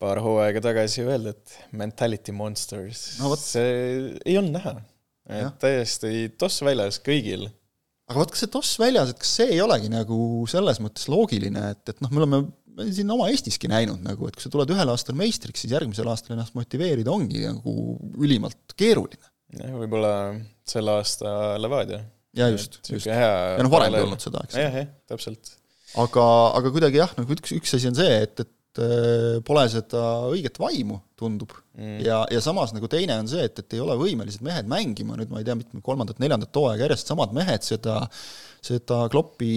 paar 0.00 0.20
hooaega 0.24 0.62
tagasi 0.64 1.04
öelda, 1.04 1.34
et 1.34 1.56
mentality 1.76 2.32
monsters 2.32 3.18
no,, 3.20 3.34
see 3.36 4.14
ei 4.24 4.38
olnud 4.40 4.56
näha. 4.56 4.76
täiesti 5.60 6.30
toss 6.40 6.64
väljas 6.66 7.00
kõigil. 7.04 7.44
aga 8.08 8.22
vot, 8.22 8.32
kas 8.32 8.44
see 8.44 8.52
toss 8.54 8.78
väljas, 8.80 9.12
et 9.12 9.20
kas 9.20 9.34
see 9.40 9.50
ei 9.56 9.60
olegi 9.64 9.92
nagu 9.92 10.46
selles 10.50 10.80
mõttes 10.82 11.04
loogiline, 11.12 11.66
et, 11.74 11.84
et 11.92 12.00
noh, 12.00 12.12
me 12.14 12.24
oleme 12.24 12.40
siin 12.94 13.12
oma 13.12 13.28
Eestiski 13.28 13.68
näinud 13.68 14.00
nagu, 14.04 14.28
et 14.28 14.38
kui 14.38 14.44
sa 14.44 14.52
tuled 14.52 14.72
ühel 14.72 14.92
aastal 14.92 15.18
meistriks, 15.18 15.64
siis 15.64 15.74
järgmisel 15.74 16.08
aastal 16.08 16.36
ennast 16.36 16.56
motiveerida 16.56 17.12
ongi 17.12 17.44
nagu 17.44 17.74
ülimalt 18.16 18.74
keeruline. 18.78 19.28
jah, 19.58 19.76
võib-olla 19.76 20.14
selle 20.70 20.96
aasta 20.96 21.58
Levadia. 21.60 22.00
Ja 22.36 22.50
just, 22.52 22.80
just. 22.86 23.08
ja 23.10 23.58
noh, 23.60 23.72
varemgi 23.72 24.04
olnud 24.04 24.22
seda, 24.22 24.44
eks. 24.46 24.56
jah, 24.60 24.80
jah, 24.82 24.88
täpselt. 25.10 25.52
aga, 26.04 26.24
aga 26.60 26.72
kuidagi 26.74 27.02
jah, 27.02 27.12
nagu 27.18 27.36
üks, 27.36 27.54
üks 27.56 27.76
asi 27.78 27.90
on 27.90 27.98
see, 27.98 28.18
et, 28.26 28.44
et 28.44 28.82
äh, 28.84 29.38
pole 29.46 29.64
seda 29.72 30.04
õiget 30.30 30.60
vaimu, 30.62 31.00
tundub 31.18 31.54
mm., 31.78 32.00
ja, 32.06 32.22
ja 32.30 32.42
samas 32.44 32.74
nagu 32.76 32.90
teine 32.92 33.18
on 33.22 33.30
see, 33.30 33.46
et, 33.50 33.62
et 33.62 33.78
ei 33.78 33.82
ole 33.82 33.98
võimelised 34.00 34.44
mehed 34.46 34.70
mängima, 34.70 35.18
nüüd 35.18 35.32
ma 35.32 35.42
ei 35.42 35.48
tea, 35.48 35.58
mitme 35.58 35.82
kolmandat-neljandat 35.84 36.60
hooaega 36.62 36.86
järjest 36.86 37.10
samad 37.10 37.34
mehed 37.36 37.66
seda, 37.66 38.02
seda 38.64 39.06
Kloppi 39.10 39.54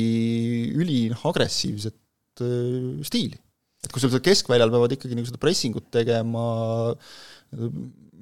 üli 0.82 1.06
noh, 1.14 1.28
agressiivset 1.30 2.00
Äh, 2.42 3.04
stiili. 3.06 3.38
et 3.84 3.92
kui 3.92 4.00
sul 4.00 4.10
seal 4.10 4.24
keskväljal 4.24 4.72
peavad 4.72 4.94
ikkagi 4.96 5.14
nagu 5.18 5.28
seda 5.28 5.42
pressingut 5.42 5.90
tegema 5.92 6.46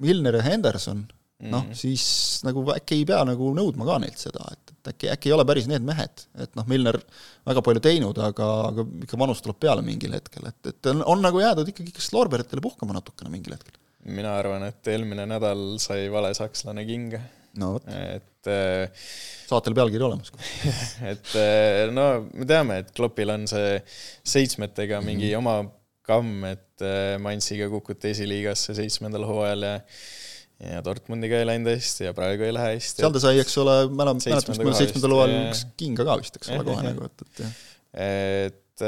Milner 0.02 0.40
ja 0.40 0.42
Henderson, 0.48 1.04
noh, 1.50 1.66
mhm. 1.66 1.78
siis 1.78 2.06
nagu 2.46 2.64
äkki 2.76 3.00
ei 3.00 3.08
pea 3.10 3.22
nagu 3.28 3.52
nõudma 3.58 3.88
ka 3.88 3.98
neilt 4.04 4.22
seda, 4.22 4.46
et, 4.54 4.74
et 4.76 4.92
äkki, 4.94 5.12
äkki 5.16 5.32
ei 5.32 5.36
ole 5.38 5.46
päris 5.50 5.68
need 5.72 5.86
mehed, 5.88 6.26
et 6.44 6.56
noh, 6.60 6.68
Milner 6.70 7.00
väga 7.48 7.64
palju 7.66 7.84
teinud, 7.84 8.22
aga, 8.30 8.50
aga 8.70 8.88
ikka 9.08 9.20
vanus 9.22 9.44
tuleb 9.46 9.60
peale 9.64 9.86
mingil 9.86 10.14
hetkel, 10.18 10.50
et, 10.52 10.74
et 10.74 10.92
on, 10.94 11.04
on 11.16 11.24
nagu 11.24 11.42
jäädud 11.42 11.74
ikkagi 11.74 11.96
kas 11.98 12.12
loorberitele 12.16 12.64
puhkama 12.64 12.98
natukene 12.98 13.34
mingil 13.34 13.58
hetkel. 13.58 13.78
mina 14.06 14.38
arvan, 14.38 14.66
et 14.70 14.94
eelmine 14.94 15.28
nädal 15.30 15.78
sai 15.82 16.08
vale 16.14 16.34
sakslane 16.38 16.86
kinga 16.88 17.22
no 17.60 17.74
vot. 17.76 17.88
et 17.90 18.50
äh, 18.50 19.04
saatel 19.50 19.76
pealkiri 19.78 20.06
olemas 20.08 20.32
et 21.12 21.36
äh, 21.36 21.92
no 21.94 22.08
me 22.32 22.48
teame, 22.50 22.82
et 22.84 22.96
Kloppil 22.96 23.34
on 23.34 23.48
see 23.50 23.78
seitsmetega 24.24 25.02
mingi 25.04 25.32
mm 25.32 25.34
-hmm. 25.34 25.38
oma 25.42 25.72
kamm, 26.06 26.46
et 26.46 26.82
äh, 26.86 27.20
Mansiga 27.22 27.70
kukuti 27.70 28.12
esiliigasse 28.16 28.76
seitsmendal 28.78 29.26
hooajal 29.28 29.68
ja 29.68 29.80
ja 30.62 30.82
Dortmundiga 30.86 31.40
ei 31.42 31.48
läinud 31.50 31.72
hästi 31.74 32.10
ja 32.10 32.16
praegu 32.18 32.46
ei 32.48 32.56
lähe 32.56 32.76
hästi. 32.76 33.02
seal 33.02 33.16
ta 33.16 33.24
sai, 33.24 33.40
eks 33.42 33.58
ole, 33.62 33.78
mäletan, 33.90 34.22
mäletan, 34.26 34.54
mis 34.54 34.62
meil 34.64 34.78
seitsmendal 34.78 35.18
hooajal 35.18 35.38
üks 35.40 35.64
kinga 35.80 36.08
ka 36.08 36.20
vist, 36.22 36.38
eks 36.42 36.52
ole, 36.54 36.68
kohe 36.68 36.86
nagu, 36.86 37.10
et, 37.10 37.26
et 37.26 37.42
jah. 37.46 37.58
et 38.52 38.86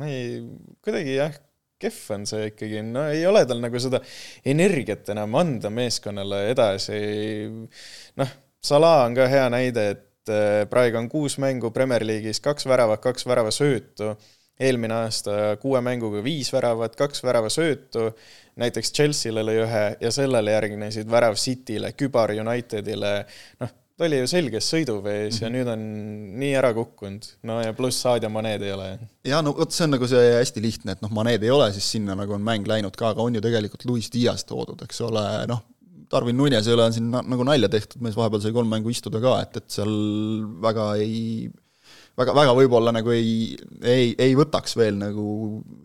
ma 0.00 0.12
ei, 0.12 0.44
kuidagi 0.84 1.16
jah 1.16 1.40
kehv 1.82 2.14
on 2.14 2.28
see 2.28 2.46
ikkagi, 2.52 2.82
no 2.86 3.08
ei 3.10 3.24
ole 3.26 3.42
tal 3.48 3.58
nagu 3.62 3.80
seda 3.82 3.98
energiat 4.46 5.08
enam 5.14 5.34
anda 5.40 5.70
meeskonnale 5.74 6.44
edasi. 6.52 7.00
noh, 8.20 8.38
Salah 8.62 9.00
on 9.08 9.16
ka 9.16 9.26
hea 9.26 9.46
näide, 9.50 9.84
et 9.96 10.30
äh, 10.30 10.62
praegu 10.70 11.00
on 11.00 11.08
kuus 11.10 11.34
mängu 11.42 11.72
Premier 11.74 12.04
League'is, 12.06 12.38
kaks 12.44 12.68
väravat, 12.70 13.02
kaks 13.02 13.26
väravasöötu. 13.26 14.12
Eelmine 14.62 14.96
aasta 15.02 15.56
kuue 15.62 15.80
mänguga 15.84 16.22
viis 16.24 16.52
väravat, 16.54 16.96
kaks 16.98 17.24
väravasöötu. 17.24 18.10
näiteks 18.56 18.92
Chelsea'le 18.92 19.42
lõi 19.48 19.60
ühe 19.64 19.84
ja 20.00 20.10
sellele 20.12 20.52
järgnesid 20.52 21.08
värav 21.10 21.38
City'le, 21.40 21.94
kübar 21.96 22.34
Unitedile. 22.36 23.14
noh, 23.60 23.70
ta 23.96 24.08
oli 24.08 24.18
ju 24.18 24.28
selges 24.30 24.68
sõiduvees 24.72 25.38
mm 25.38 25.38
-hmm. 25.38 25.42
ja 25.42 25.48
mhm. 25.48 25.56
nüüd 25.56 25.72
on 25.72 25.82
nii 26.40 26.54
ära 26.58 26.72
kukkunud. 26.74 27.26
no 27.42 27.60
ja 27.60 27.72
pluss 27.72 28.02
Saad 28.02 28.22
ja 28.22 28.28
Maneed 28.28 28.62
ei 28.62 28.72
ole. 28.72 28.98
jaa, 29.24 29.42
no 29.42 29.54
vot, 29.56 29.72
see 29.72 29.84
on 29.84 29.94
nagu 29.96 30.08
see 30.08 30.32
hästi 30.38 30.62
lihtne, 30.62 30.92
et 30.92 31.02
noh, 31.02 31.10
Maneed 31.10 31.42
ei 31.42 31.50
ole, 31.50 31.72
siis 31.72 31.90
sinna 31.96 32.16
nagu 32.18 32.32
on 32.32 32.42
mäng 32.42 32.66
läinud 32.68 32.96
ka, 32.96 33.12
aga 33.12 33.22
on 33.22 33.34
ju 33.34 33.40
tegelikult 33.40 33.84
Luis 33.84 34.10
Diaz 34.12 34.44
toodud, 34.44 34.82
eks 34.82 35.00
ole, 35.00 35.24
noh, 35.48 35.62
Darwin 36.12 36.36
Nunesele 36.36 36.84
on 36.84 36.92
siin 36.92 37.08
nagu 37.10 37.44
nalja 37.44 37.68
tehtud, 37.72 38.02
mees 38.04 38.16
vahepeal 38.16 38.42
sai 38.44 38.52
kolm 38.52 38.68
mängu 38.68 38.90
istuda 38.92 39.20
ka, 39.20 39.38
et, 39.46 39.56
et 39.62 39.70
seal 39.72 39.92
väga 40.60 40.94
ei 41.00 41.48
väga, 42.18 42.34
väga 42.36 42.54
võib-olla 42.56 42.94
nagu 42.94 43.12
ei, 43.14 43.52
ei, 43.80 44.14
ei 44.18 44.38
võtaks 44.38 44.76
veel 44.78 44.98
nagu 45.00 45.26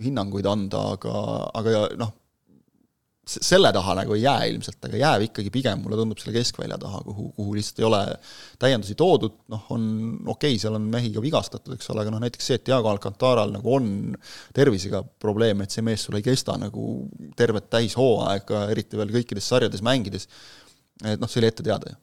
hinnanguid 0.04 0.48
anda, 0.50 0.84
aga, 0.98 1.20
aga 1.60 1.84
noh, 2.00 2.16
selle 3.28 3.70
taha 3.76 3.96
nagu 4.00 4.16
ei 4.16 4.22
jää 4.24 4.46
ilmselt, 4.54 4.80
aga 4.88 5.00
jääb 5.02 5.26
ikkagi 5.28 5.52
pigem, 5.52 5.82
mulle 5.84 5.98
tundub, 6.00 6.20
selle 6.22 6.36
keskvälja 6.38 6.78
taha, 6.80 7.02
kuhu, 7.04 7.28
kuhu 7.36 7.56
lihtsalt 7.58 7.82
ei 7.82 7.88
ole 7.88 8.02
täiendusi 8.62 8.96
toodud, 9.00 9.36
noh, 9.52 9.66
on 9.76 9.88
okei 10.24 10.54
okay,, 10.54 10.62
seal 10.62 10.78
on 10.80 10.88
mehi 10.94 11.12
ka 11.16 11.24
vigastatud, 11.24 11.76
eks 11.76 11.92
ole, 11.92 12.06
aga 12.06 12.14
noh, 12.14 12.24
näiteks 12.24 12.50
see, 12.50 12.60
et 12.60 12.66
Diego 12.70 12.92
Alcantaral 12.92 13.52
nagu 13.56 13.76
on 13.76 13.90
tervisega 14.56 15.04
probleem, 15.20 15.64
et 15.64 15.76
see 15.76 15.86
mees 15.86 16.08
sul 16.08 16.20
ei 16.20 16.26
kesta 16.26 16.56
nagu 16.62 16.88
tervet 17.40 17.68
täishooaega, 17.74 18.68
eriti 18.74 19.00
veel 19.00 19.12
kõikides 19.20 19.52
sarjades 19.54 19.84
mängides, 19.86 20.30
et 21.04 21.20
noh, 21.20 21.32
see 21.32 21.44
oli 21.44 21.52
ette 21.52 21.66
teada 21.68 21.92
ju. 21.92 22.00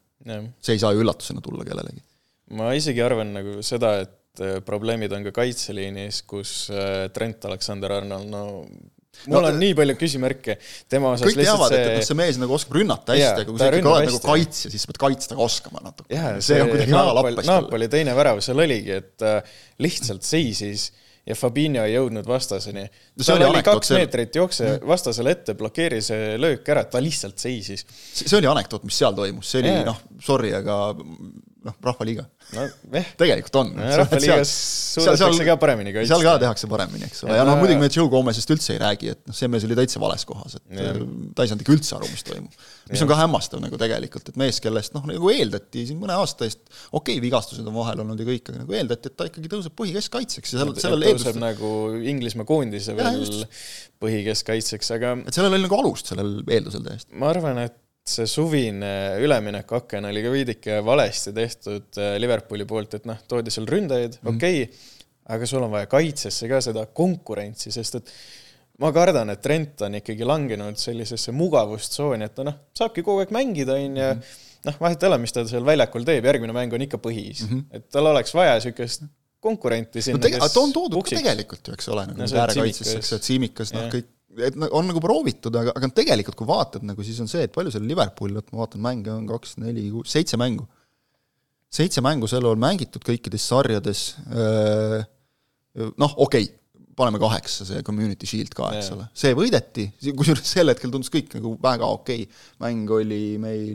see 0.64 0.76
ei 0.76 0.82
saa 0.82 0.92
ju 0.94 1.04
üllatusena 1.04 1.42
tulla 1.44 1.64
kellelegi. 1.66 2.04
Ma 2.52 2.72
isegi 2.76 3.02
arvan 3.04 3.32
nagu 3.38 3.60
seda, 3.64 3.96
et 4.04 4.42
äh, 4.44 4.58
probleemid 4.66 5.12
on 5.16 5.24
ka 5.28 5.34
kaitseliinis, 5.40 6.24
kus 6.28 6.66
äh, 6.72 7.06
Trent 7.14 7.46
Alexander-Arnold, 7.48 8.28
no 8.32 8.44
mul 9.30 9.44
no, 9.44 9.48
on 9.48 9.60
nii 9.60 9.76
palju 9.78 9.94
küsimärke 9.98 10.56
tema 10.90 11.12
osas. 11.14 11.28
kõik 11.30 11.44
teavad 11.44 11.70
see..., 11.70 11.78
et, 11.78 11.92
et 11.92 12.00
noh, 12.00 12.08
see 12.08 12.18
mees 12.18 12.40
nagu 12.42 12.56
oskab 12.56 12.80
rünnata 12.80 13.14
hästi, 13.14 13.44
aga 13.44 13.46
kui 13.52 13.62
sa 13.62 13.70
ikkagi 13.70 13.92
oled 13.92 14.10
nagu 14.10 14.20
kaitsja, 14.24 14.72
siis 14.74 14.84
sa 14.84 14.90
pead 14.90 15.00
kaitsta 15.04 15.38
ka 15.38 15.46
oskama 15.46 15.84
natuke. 15.84 16.10
see, 16.10 16.42
see 16.48 16.60
on 16.64 16.72
kuidagi 16.72 16.96
väga 16.96 17.14
lappes. 17.20 17.48
Napoli 17.48 17.88
teine 17.92 18.18
värav 18.18 18.42
seal 18.44 18.66
oligi, 18.66 18.98
et 18.98 19.26
äh, 19.26 19.56
lihtsalt 19.84 20.26
seisis 20.26 20.90
ja 21.24 21.36
Fabinho 21.38 21.86
ei 21.86 21.94
jõudnud 21.94 22.26
vastaseni 22.28 22.82
no. 22.84 23.24
tal 23.24 23.38
oli, 23.38 23.46
oli 23.48 23.64
kaks 23.64 23.88
seal... 23.88 24.02
meetrit 24.02 24.36
jookse 24.36 24.66
mm. 24.66 24.88
vastasele 24.90 25.32
ette, 25.32 25.54
blokeeris 25.56 26.10
löök 26.42 26.68
ära, 26.74 26.84
ta 26.90 27.00
lihtsalt 27.00 27.40
seisis. 27.40 27.86
see 28.12 28.36
oli 28.36 28.50
anekdoot, 28.50 28.84
mis 28.84 28.98
seal 29.00 29.16
toimus, 29.16 29.48
see 29.54 29.62
oli 29.62 29.72
yeah. 29.72 29.86
noh, 29.88 30.02
sorry, 30.20 30.52
aga 30.58 30.76
noh, 31.64 31.76
Rahvaliiga 31.84 32.24
no, 32.54 32.64
eh. 32.92 33.06
tegelikult 33.18 33.56
on 33.60 33.70
no,. 33.76 33.86
rahvaliigas 34.00 34.50
suudetakse 34.94 35.46
ka 35.48 35.56
paremini 35.60 35.94
kaitsta. 35.94 36.14
seal 36.14 36.24
ka 36.26 36.34
tehakse 36.42 36.68
paremini, 36.70 37.08
eks 37.08 37.24
ole, 37.24 37.32
ja, 37.32 37.40
ja 37.40 37.46
noh, 37.48 37.58
muidugi 37.60 37.80
me 37.80 37.88
Joe 37.92 38.10
Gomez'ist 38.12 38.52
üldse 38.54 38.74
ei 38.74 38.80
räägi, 38.82 39.12
et 39.14 39.22
noh, 39.28 39.36
see 39.36 39.48
mees 39.52 39.64
oli 39.68 39.78
täitsa 39.78 40.02
vales 40.02 40.26
kohas, 40.28 40.58
et 40.58 40.78
ja. 40.78 40.94
ta 41.36 41.46
ei 41.46 41.52
saanud 41.52 41.64
ikka 41.64 41.76
üldse 41.76 41.96
aru, 41.98 42.08
mis 42.12 42.26
toimub. 42.26 42.66
mis 42.90 43.00
ja. 43.00 43.06
on 43.06 43.12
ka 43.12 43.18
hämmastav 43.22 43.62
nagu 43.64 43.80
tegelikult, 43.80 44.32
et 44.32 44.40
mees, 44.40 44.60
kellest 44.64 44.96
noh, 44.96 45.06
nagu 45.08 45.32
eeldati 45.32 45.86
siin 45.90 46.00
mõne 46.00 46.18
aasta 46.20 46.48
eest, 46.48 46.66
okei 46.90 47.16
okay,, 47.16 47.22
vigastused 47.24 47.70
on 47.70 47.78
vahel 47.78 48.04
olnud 48.04 48.20
ja 48.20 48.28
kõik, 48.28 48.50
aga 48.52 48.64
nagu 48.64 48.76
eeldati, 48.80 49.12
et 49.12 49.18
ta 49.18 49.28
ikkagi 49.30 49.52
tõuseb 49.52 49.76
põhikeskkaitseks 49.80 50.56
ja 50.56 50.62
seal, 50.62 50.74
sellel 50.84 51.06
tõuseb 51.08 51.40
nagu 51.40 51.72
Inglismaa 52.12 52.48
koondise 52.48 52.96
veel 52.98 53.24
põhikeskkaitseks, 54.04 54.92
aga 54.98 55.16
et 55.24 55.36
sellel 55.36 55.56
oli 55.56 55.64
nagu 55.64 55.80
alust, 55.80 56.12
sellel 56.12 56.36
eeldusel 56.44 56.84
täiesti. 56.84 57.16
ma 57.16 57.32
arvan, 57.32 57.64
et 57.64 57.80
see 58.04 58.28
suvine 58.28 58.92
üleminekuaken 59.24 60.10
oli 60.10 60.22
ka 60.24 60.32
veidike 60.32 60.78
valesti 60.84 61.32
tehtud 61.36 62.00
äh, 62.00 62.16
Liverpooli 62.20 62.66
poolt, 62.68 62.98
et 62.98 63.08
noh, 63.08 63.20
toodi 63.28 63.52
seal 63.54 63.68
ründajaid 63.70 64.18
mm., 64.20 64.34
okei 64.34 64.64
okay,, 64.66 64.90
aga 65.34 65.48
sul 65.48 65.64
on 65.64 65.72
vaja 65.72 65.88
kaitsesse 65.88 66.48
ka 66.50 66.60
seda 66.64 66.84
konkurentsi, 66.92 67.72
sest 67.72 68.00
et 68.00 68.12
ma 68.84 68.90
kardan, 68.92 69.32
et 69.32 69.40
Trent 69.40 69.86
on 69.86 69.96
ikkagi 70.00 70.28
langenud 70.28 70.80
sellisesse 70.80 71.32
mugavustsooni, 71.32 72.28
et 72.28 72.36
ta 72.36 72.44
noh, 72.44 72.58
saabki 72.76 73.04
kogu 73.06 73.24
aeg 73.24 73.32
mängida, 73.34 73.78
on 73.80 74.00
ju, 74.00 74.08
mhm. 74.10 74.38
noh, 74.68 74.80
vahet 74.84 75.04
ei 75.04 75.12
ole, 75.12 75.20
mis 75.24 75.32
ta 75.36 75.46
seal 75.48 75.64
väljakul 75.66 76.04
teeb, 76.04 76.28
järgmine 76.28 76.56
mäng 76.56 76.76
on 76.76 76.84
ikka 76.84 77.00
põhis 77.00 77.46
mm. 77.46 77.52
-hmm. 77.52 77.68
et 77.78 77.88
tal 77.94 78.12
oleks 78.12 78.36
vaja 78.36 78.58
niisugust 78.58 79.08
konkurenti 79.44 80.02
sinna 80.02 80.20
no, 80.20 80.28
kes 80.28 80.52
ta 80.52 80.60
on 80.60 80.72
toodud 80.72 81.04
ka 81.04 81.16
tegelikult 81.16 81.68
ju, 81.68 81.76
eks 81.76 81.88
ole, 81.92 82.06
nagu 82.10 82.20
no, 82.20 82.28
äärekaitsesse, 82.42 83.00
eks 83.00 83.16
ole, 83.16 83.24
Tsimikas, 83.24 83.72
noh, 83.76 83.88
kõik 83.92 84.12
et 84.38 84.56
on 84.70 84.88
nagu 84.88 85.02
proovitud, 85.02 85.54
aga, 85.60 85.74
aga 85.76 85.90
tegelikult 85.94 86.38
kui 86.38 86.48
vaatad 86.48 86.86
nagu, 86.86 87.04
siis 87.06 87.20
on 87.22 87.30
see, 87.30 87.44
et 87.46 87.54
palju 87.54 87.72
seal 87.74 87.86
Liverpoolil, 87.88 88.40
vot 88.40 88.50
ma 88.52 88.64
vaatan, 88.64 88.82
mänge 88.84 89.12
on 89.14 89.28
kaks, 89.28 89.56
neli, 89.62 89.86
kuus, 89.92 90.10
seitse 90.14 90.40
mängu. 90.40 90.66
seitse 91.74 92.02
mängu 92.04 92.28
sel 92.30 92.44
ajal 92.46 92.60
mängitud 92.62 93.02
kõikides 93.02 93.48
sarjades, 93.50 94.02
noh, 95.74 96.12
okei 96.22 96.46
okay,, 96.46 96.52
paneme 96.94 97.18
kaheksa, 97.18 97.66
see 97.66 97.82
Community 97.86 98.28
Shield 98.30 98.52
ka, 98.54 98.68
eks 98.78 98.92
ole, 98.94 99.08
see 99.18 99.34
võideti, 99.34 99.88
kusjuures 100.14 100.46
sel 100.46 100.70
hetkel 100.70 100.92
tundus 100.94 101.10
kõik 101.10 101.34
nagu 101.34 101.56
väga 101.62 101.88
okei 101.90 102.28
okay., 102.28 102.44
mäng 102.62 102.92
oli 102.94 103.24
meil, 103.42 103.74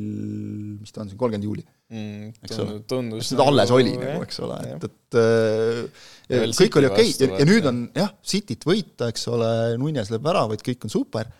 mis 0.80 0.96
ta 0.96 1.04
on 1.04 1.12
siin, 1.12 1.20
kolmkümmend 1.20 1.50
juuli 1.50 1.68
mm,. 1.94 2.30
tundus, 2.50 2.86
tundus 2.90 3.32
seda 3.32 3.44
nagu, 3.44 3.54
alles 3.54 3.74
oli 3.76 3.96
nagu, 3.96 4.24
eks 4.26 4.40
ole, 4.46 4.60
et, 4.70 4.86
et 4.90 5.20
äh, 5.20 6.54
kõik 6.58 6.80
oli 6.82 6.92
okei. 6.92 7.12
Okay. 7.14 7.28
ja, 7.28 7.42
ja 7.42 7.50
nüüd 7.50 7.70
on 7.70 7.82
jah, 7.98 8.14
Cityt 8.34 8.68
võita, 8.70 9.10
eks 9.14 9.28
ole, 9.32 9.50
Nunes 9.82 10.14
lööb 10.14 10.26
väravaid, 10.30 10.64
kõik 10.66 10.88
on 10.88 10.94
super, 10.94 11.32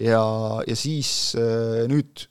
ja, 0.00 0.24
ja 0.68 0.78
siis 0.78 1.12
äh, 1.38 1.84
nüüd 1.90 2.26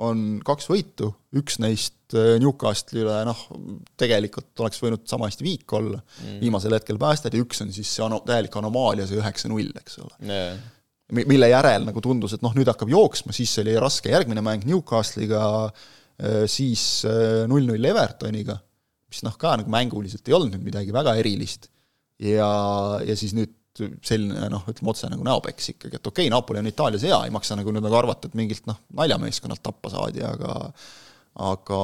on 0.00 0.40
kaks 0.44 0.70
võitu, 0.70 1.10
üks 1.36 1.58
neist 1.60 2.16
äh, 2.16 2.38
Newcastle'ile 2.40 3.20
noh, 3.28 3.46
tegelikult 4.00 4.64
oleks 4.64 4.80
võinud 4.80 5.04
sama 5.10 5.28
hästi 5.28 5.44
viik 5.44 5.76
olla 5.76 6.00
mm., 6.00 6.40
viimasel 6.40 6.76
hetkel 6.78 6.98
päästeti, 7.00 7.42
üks 7.44 7.60
on 7.66 7.72
siis 7.74 7.90
see 7.98 8.04
ano-, 8.06 8.22
täielik 8.26 8.56
anomaalia, 8.56 9.06
see 9.08 9.20
üheksa-null, 9.20 9.72
eks 9.82 10.00
ole. 10.04 10.14
Yeah 10.26 10.60
mille 11.10 11.48
järel 11.50 11.86
nagu 11.88 11.98
tundus, 12.04 12.36
et 12.36 12.42
noh, 12.44 12.52
nüüd 12.54 12.68
hakkab 12.70 12.90
jooksma, 12.92 13.34
siis 13.34 13.50
oli 13.62 13.74
raske. 13.82 14.12
Järgmine 14.12 14.44
mäng 14.46 14.62
Newcastle'iga, 14.68 15.42
siis 16.50 16.82
null-null 17.48 17.90
Evertoniga, 17.90 18.58
mis 19.10 19.22
noh, 19.26 19.36
ka 19.40 19.54
nagu 19.60 19.72
mänguliselt 19.72 20.26
ei 20.28 20.36
olnud 20.36 20.54
nüüd 20.54 20.66
midagi 20.68 20.92
väga 20.94 21.16
erilist. 21.20 21.70
ja, 22.20 22.50
ja 23.06 23.16
siis 23.16 23.32
nüüd 23.36 23.54
selline 24.04 24.48
noh, 24.52 24.64
ütleme 24.68 24.92
otse 24.92 25.08
nagu 25.10 25.24
näopeks 25.24 25.72
ikkagi, 25.74 25.96
et 25.96 26.06
okei 26.06 26.26
okay,, 26.26 26.32
Napoli 26.32 26.60
on 26.60 26.68
Itaalias 26.68 27.04
hea, 27.06 27.18
ei 27.26 27.32
maksa 27.34 27.56
nagu 27.58 27.72
nüüd 27.72 27.84
nagu 27.84 27.96
arvata, 27.96 28.28
et 28.28 28.36
mingilt 28.38 28.66
noh, 28.68 28.80
naljameeskonnalt 28.98 29.62
tappa 29.64 29.92
saadi, 29.92 30.24
aga 30.26 30.56
aga 31.40 31.80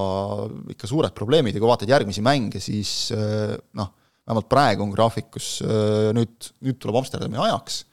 ikka 0.74 0.88
suured 0.90 1.14
probleemid 1.16 1.54
ja 1.54 1.62
kui 1.62 1.70
vaatad 1.70 1.90
järgmisi 1.90 2.24
mänge, 2.24 2.60
siis 2.60 3.12
noh, 3.14 3.92
vähemalt 4.26 4.48
praegu 4.50 4.82
on 4.84 4.90
graafikus, 4.92 5.60
nüüd, 6.16 6.50
nüüd 6.66 6.80
tuleb 6.82 6.98
Amsterdami 7.00 7.38
ajaks, 7.46 7.84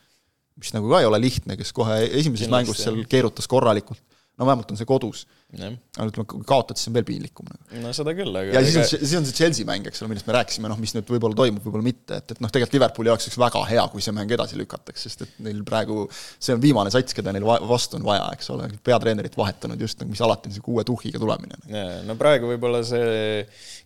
mis 0.60 0.74
nagu 0.76 0.90
ka 0.90 1.04
ei 1.04 1.08
ole 1.08 1.22
lihtne, 1.22 1.58
kes 1.60 1.72
kohe 1.76 2.02
esimeses 2.08 2.48
Kindlasti, 2.48 2.56
mängus 2.56 2.82
seal 2.82 3.00
keerutas 3.10 3.48
korralikult, 3.50 4.02
no 4.40 4.50
vähemalt 4.50 4.74
on 4.74 4.80
see 4.80 4.90
kodus 4.90 5.26
aga 5.54 6.08
ütleme, 6.10 6.26
kui 6.30 6.46
kaotad, 6.48 6.80
siis 6.80 6.90
on 6.90 6.96
veel 6.96 7.06
piinlikum. 7.06 7.46
Nagu. 7.50 7.82
no 7.84 7.92
seda 7.94 8.14
küll, 8.18 8.34
aga 8.40 8.56
ja 8.56 8.62
siis 8.66 8.78
on, 8.80 8.88
siis 8.90 9.14
on 9.20 9.28
see 9.28 9.38
Chelsea 9.38 9.68
mäng, 9.68 9.86
eks 9.90 10.02
ole, 10.02 10.10
millest 10.10 10.26
me 10.30 10.36
rääkisime, 10.36 10.70
noh, 10.72 10.80
mis 10.82 10.96
nüüd 10.96 11.12
võib-olla 11.14 11.38
toimub, 11.38 11.62
võib-olla 11.66 11.86
mitte, 11.86 12.18
et, 12.18 12.34
et 12.34 12.42
noh, 12.42 12.50
tegelikult 12.54 12.78
Liverpooli 12.80 13.12
jaoks 13.12 13.28
oleks 13.30 13.40
väga 13.44 13.64
hea, 13.70 13.86
kui 13.94 14.06
see 14.06 14.16
mäng 14.18 14.34
edasi 14.34 14.58
lükatakse, 14.58 15.06
sest 15.06 15.26
et 15.28 15.38
neil 15.46 15.62
praegu 15.68 16.08
see 16.16 16.56
on 16.56 16.64
viimane 16.64 16.94
sats, 16.94 17.18
keda 17.18 17.36
neil 17.36 17.46
vastu 17.46 18.00
on 18.00 18.08
vaja, 18.08 18.26
eks 18.34 18.50
ole, 18.56 18.72
peatreenerit 18.86 19.38
vahetanud 19.38 19.86
just 19.86 20.02
nagu, 20.02 20.14
mis 20.16 20.26
alati 20.26 20.50
on 20.50 20.56
niisugune 20.56 20.80
uue 20.80 20.88
tuhhiga 20.90 21.22
tulemine. 21.22 21.60
jaa, 21.70 22.02
no 22.08 22.18
praegu 22.20 22.50
võib-olla 22.50 22.82
see 22.88 23.44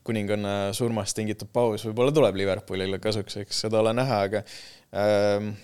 kuninganna 0.07 0.57
surmast 0.77 1.17
tingitud 1.19 1.51
paus 1.51 1.83
võib-olla 1.89 2.15
tuleb 2.15 2.39
Liverpoolile 2.39 3.01
kasuks, 3.03 3.41
eks 3.43 3.65
seda 3.67 3.83
ole 3.83 3.91
näha, 3.97 4.23
aga 4.29 4.45
ähm, 4.95 5.57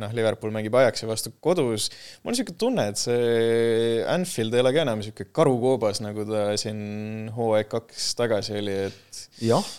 noh, 0.00 0.12
Liverpool 0.16 0.52
mängib 0.54 0.76
Ajaxi 0.78 1.08
vastu 1.08 1.32
kodus, 1.44 1.88
mul 2.22 2.32
on 2.32 2.36
niisugune 2.36 2.60
tunne, 2.60 2.86
et 2.92 3.00
see 3.00 3.98
Anfield 4.12 4.54
ei 4.56 4.64
ole 4.64 4.72
ka 4.74 4.84
enam 4.84 5.00
niisugune 5.02 5.32
karukoobas, 5.36 6.02
nagu 6.04 6.26
ta 6.28 6.46
siin 6.60 7.30
hooaeg 7.36 7.70
kaks 7.72 8.12
tagasi 8.20 8.56
oli, 8.60 8.78
et 8.90 9.22
jah, 9.48 9.72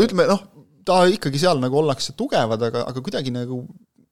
ütleme 0.00 0.28
noh, 0.30 0.44
ta 0.88 1.02
ikkagi 1.12 1.40
seal 1.42 1.60
nagu 1.62 1.80
ollakse 1.82 2.16
tugevad, 2.18 2.64
aga, 2.70 2.86
aga 2.88 3.04
kuidagi 3.04 3.34
nagu 3.34 3.62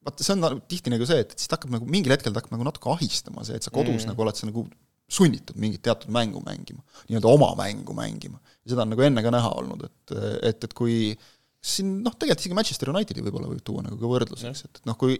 vaata, 0.07 0.23
see 0.23 0.35
on 0.37 0.61
tihti 0.69 0.93
nagu 0.93 1.07
see, 1.09 1.23
et, 1.23 1.33
et 1.33 1.41
siis 1.41 1.49
ta 1.49 1.57
hakkab 1.57 1.73
nagu 1.73 1.87
mingil 1.89 2.13
hetkel 2.15 2.33
ta 2.33 2.43
hakkab 2.43 2.55
nagu 2.55 2.67
natuke 2.67 2.93
ahistama, 2.93 3.45
see, 3.47 3.57
et 3.59 3.65
sa 3.65 3.73
kodus 3.73 4.03
mm. 4.03 4.11
nagu 4.11 4.25
oled 4.25 4.37
sa 4.37 4.49
nagu 4.49 4.67
sunnitud 5.07 5.55
mingit 5.55 5.79
teatud 5.87 6.11
mängu 6.11 6.41
mängima, 6.43 6.83
nii-öelda 7.07 7.31
oma 7.31 7.53
mängu 7.55 7.95
mängima. 7.95 8.41
ja 8.65 8.73
seda 8.73 8.83
on 8.83 8.91
nagu 8.91 9.05
enne 9.07 9.23
ka 9.23 9.31
näha 9.31 9.53
olnud, 9.55 9.85
et, 9.87 10.15
et, 10.49 10.65
et 10.67 10.73
kui 10.75 10.97
äh, 11.13 11.27
siin 11.63 11.97
noh, 12.05 12.13
tegelikult 12.13 12.43
isegi 12.43 12.55
Manchester 12.57 12.91
Unitedi 12.93 13.23
võib-olla 13.25 13.49
võib 13.49 13.63
tuua 13.65 13.83
nagu 13.85 13.97
ka 13.99 14.09
võrdluseks, 14.11 14.63
et, 14.67 14.79
et 14.81 14.89
noh, 14.89 14.97
kui 14.99 15.17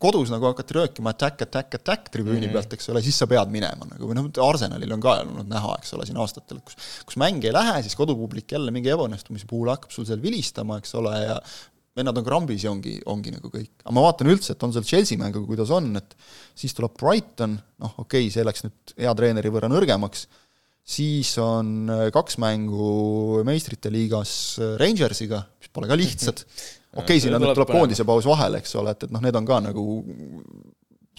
kodus 0.00 0.30
nagu 0.32 0.46
hakati 0.48 0.76
röökima 0.76 1.12
attack, 1.12 1.42
attack, 1.44 1.74
attack 1.76 2.12
tribüüni 2.14 2.46
mm 2.46 2.48
-hmm. 2.48 2.54
pealt, 2.56 2.76
eks 2.76 2.88
ole, 2.92 3.02
siis 3.04 3.18
sa 3.18 3.26
pead 3.30 3.50
minema 3.52 3.88
nagu, 3.90 4.08
või 4.08 4.16
noh, 4.16 4.30
Arsenalil 4.46 4.94
on 4.96 5.02
ka 5.04 5.18
olnud 5.24 5.50
näha, 5.50 5.74
eks 5.82 5.92
ole, 5.96 6.06
siin 6.08 6.20
aastatel, 6.22 6.62
kus 6.64 6.78
kus 7.06 7.18
mäng 7.20 7.44
ei 7.44 7.52
lähe, 7.52 7.82
siis 7.82 7.98
kodupublik 7.98 8.52
jälle 8.52 8.70
mingi 8.70 8.92
ebaõnnestumise 8.94 9.50
puhul 9.50 9.68
hakkab 9.74 9.92
sul 9.92 10.06
seal 10.08 10.22
vilistama, 10.22 10.78
eks 10.78 10.94
ole, 10.94 11.16
ja 11.26 11.40
vennad 11.96 12.16
on 12.16 12.24
krambis 12.24 12.64
ja 12.64 12.70
ongi, 12.70 12.96
ongi 13.10 13.32
nagu 13.34 13.50
kõik. 13.50 13.72
aga 13.82 13.94
ma 13.96 14.04
vaatan 14.06 14.30
üldse, 14.32 14.54
et 14.54 14.62
on 14.62 14.72
seal 14.72 14.86
Chelsea 14.86 15.18
mänguga, 15.18 15.46
kuidas 15.50 15.72
on, 15.74 15.90
et 16.00 16.16
siis 16.58 16.74
tuleb 16.76 16.94
Brighton, 17.00 17.58
noh 17.82 17.98
okei 17.98 18.26
okay,, 18.26 18.34
see 18.34 18.46
läks 18.46 18.64
nüüd 18.66 18.94
hea 18.96 19.14
treeneri 19.18 19.52
võrra 19.52 19.70
nõrgemaks, 19.72 20.26
siis 20.90 21.32
on 21.42 21.90
äh, 21.92 22.08
kaks 22.14 22.38
mängu 22.42 23.40
meistrite 23.46 23.92
liigas 23.92 24.32
äh, 24.58 24.74
Rangersiga, 24.80 25.42
mis 25.60 25.70
pole 25.72 25.90
ka 25.90 25.98
lihtsad, 25.98 26.42
okei 27.00 27.04
okay,, 27.04 27.22
siin 27.22 27.36
on 27.36 27.44
nüüd 27.44 27.54
tuleb 27.54 27.72
koondise 27.76 28.06
paus 28.08 28.28
vahele, 28.28 28.62
eks 28.62 28.76
ole, 28.80 28.94
et, 28.96 29.06
et 29.06 29.14
noh, 29.14 29.22
need 29.24 29.38
on 29.38 29.48
ka 29.48 29.60
nagu 29.70 29.86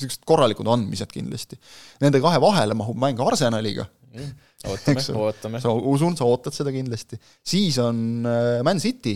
niisugused 0.02 0.24
korralikud 0.28 0.70
andmised 0.72 1.12
kindlasti. 1.14 1.60
Nende 2.02 2.22
kahe 2.24 2.40
vahele 2.42 2.76
mahub 2.78 2.98
mäng 3.00 3.20
Arsenaliga 3.22 3.86
mm,. 3.86 4.30
ootame, 4.72 5.04
ootame. 5.26 5.64
sa 5.64 5.74
usun, 5.74 6.16
sa 6.20 6.28
ootad 6.28 6.56
seda 6.56 6.74
kindlasti. 6.74 7.20
siis 7.44 7.80
on 7.84 8.26
äh, 8.28 8.62
Man 8.68 8.82
City 8.84 9.16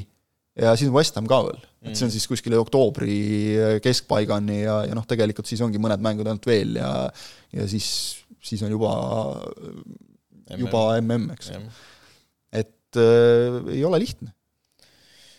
ja 0.56 0.76
siis 0.80 0.88
on 0.88 0.96
West 0.96 1.18
Ham 1.20 1.28
ka 1.28 1.42
veel. 1.50 1.60
et 1.84 1.98
see 1.98 2.06
on 2.06 2.12
mm. 2.12 2.16
siis 2.16 2.30
kuskile 2.32 2.60
oktoobri 2.62 3.18
keskpaigani 3.84 4.62
ja, 4.62 4.82
ja 4.88 4.96
noh, 4.96 5.04
tegelikult 5.08 5.50
siis 5.50 5.64
ongi 5.66 5.82
mõned 5.82 6.04
mängud 6.06 6.30
ainult 6.30 6.48
veel 6.48 6.78
ja 6.80 6.92
ja 7.56 7.68
siis, 7.72 7.88
siis 8.44 8.64
on 8.64 8.72
juba 8.72 8.94
juba 10.54 10.88
mm, 11.02 11.30
eks. 11.36 11.52
et 12.54 13.00
äh, 13.02 13.60
ei 13.76 13.84
ole 13.88 14.00
lihtne. 14.04 14.32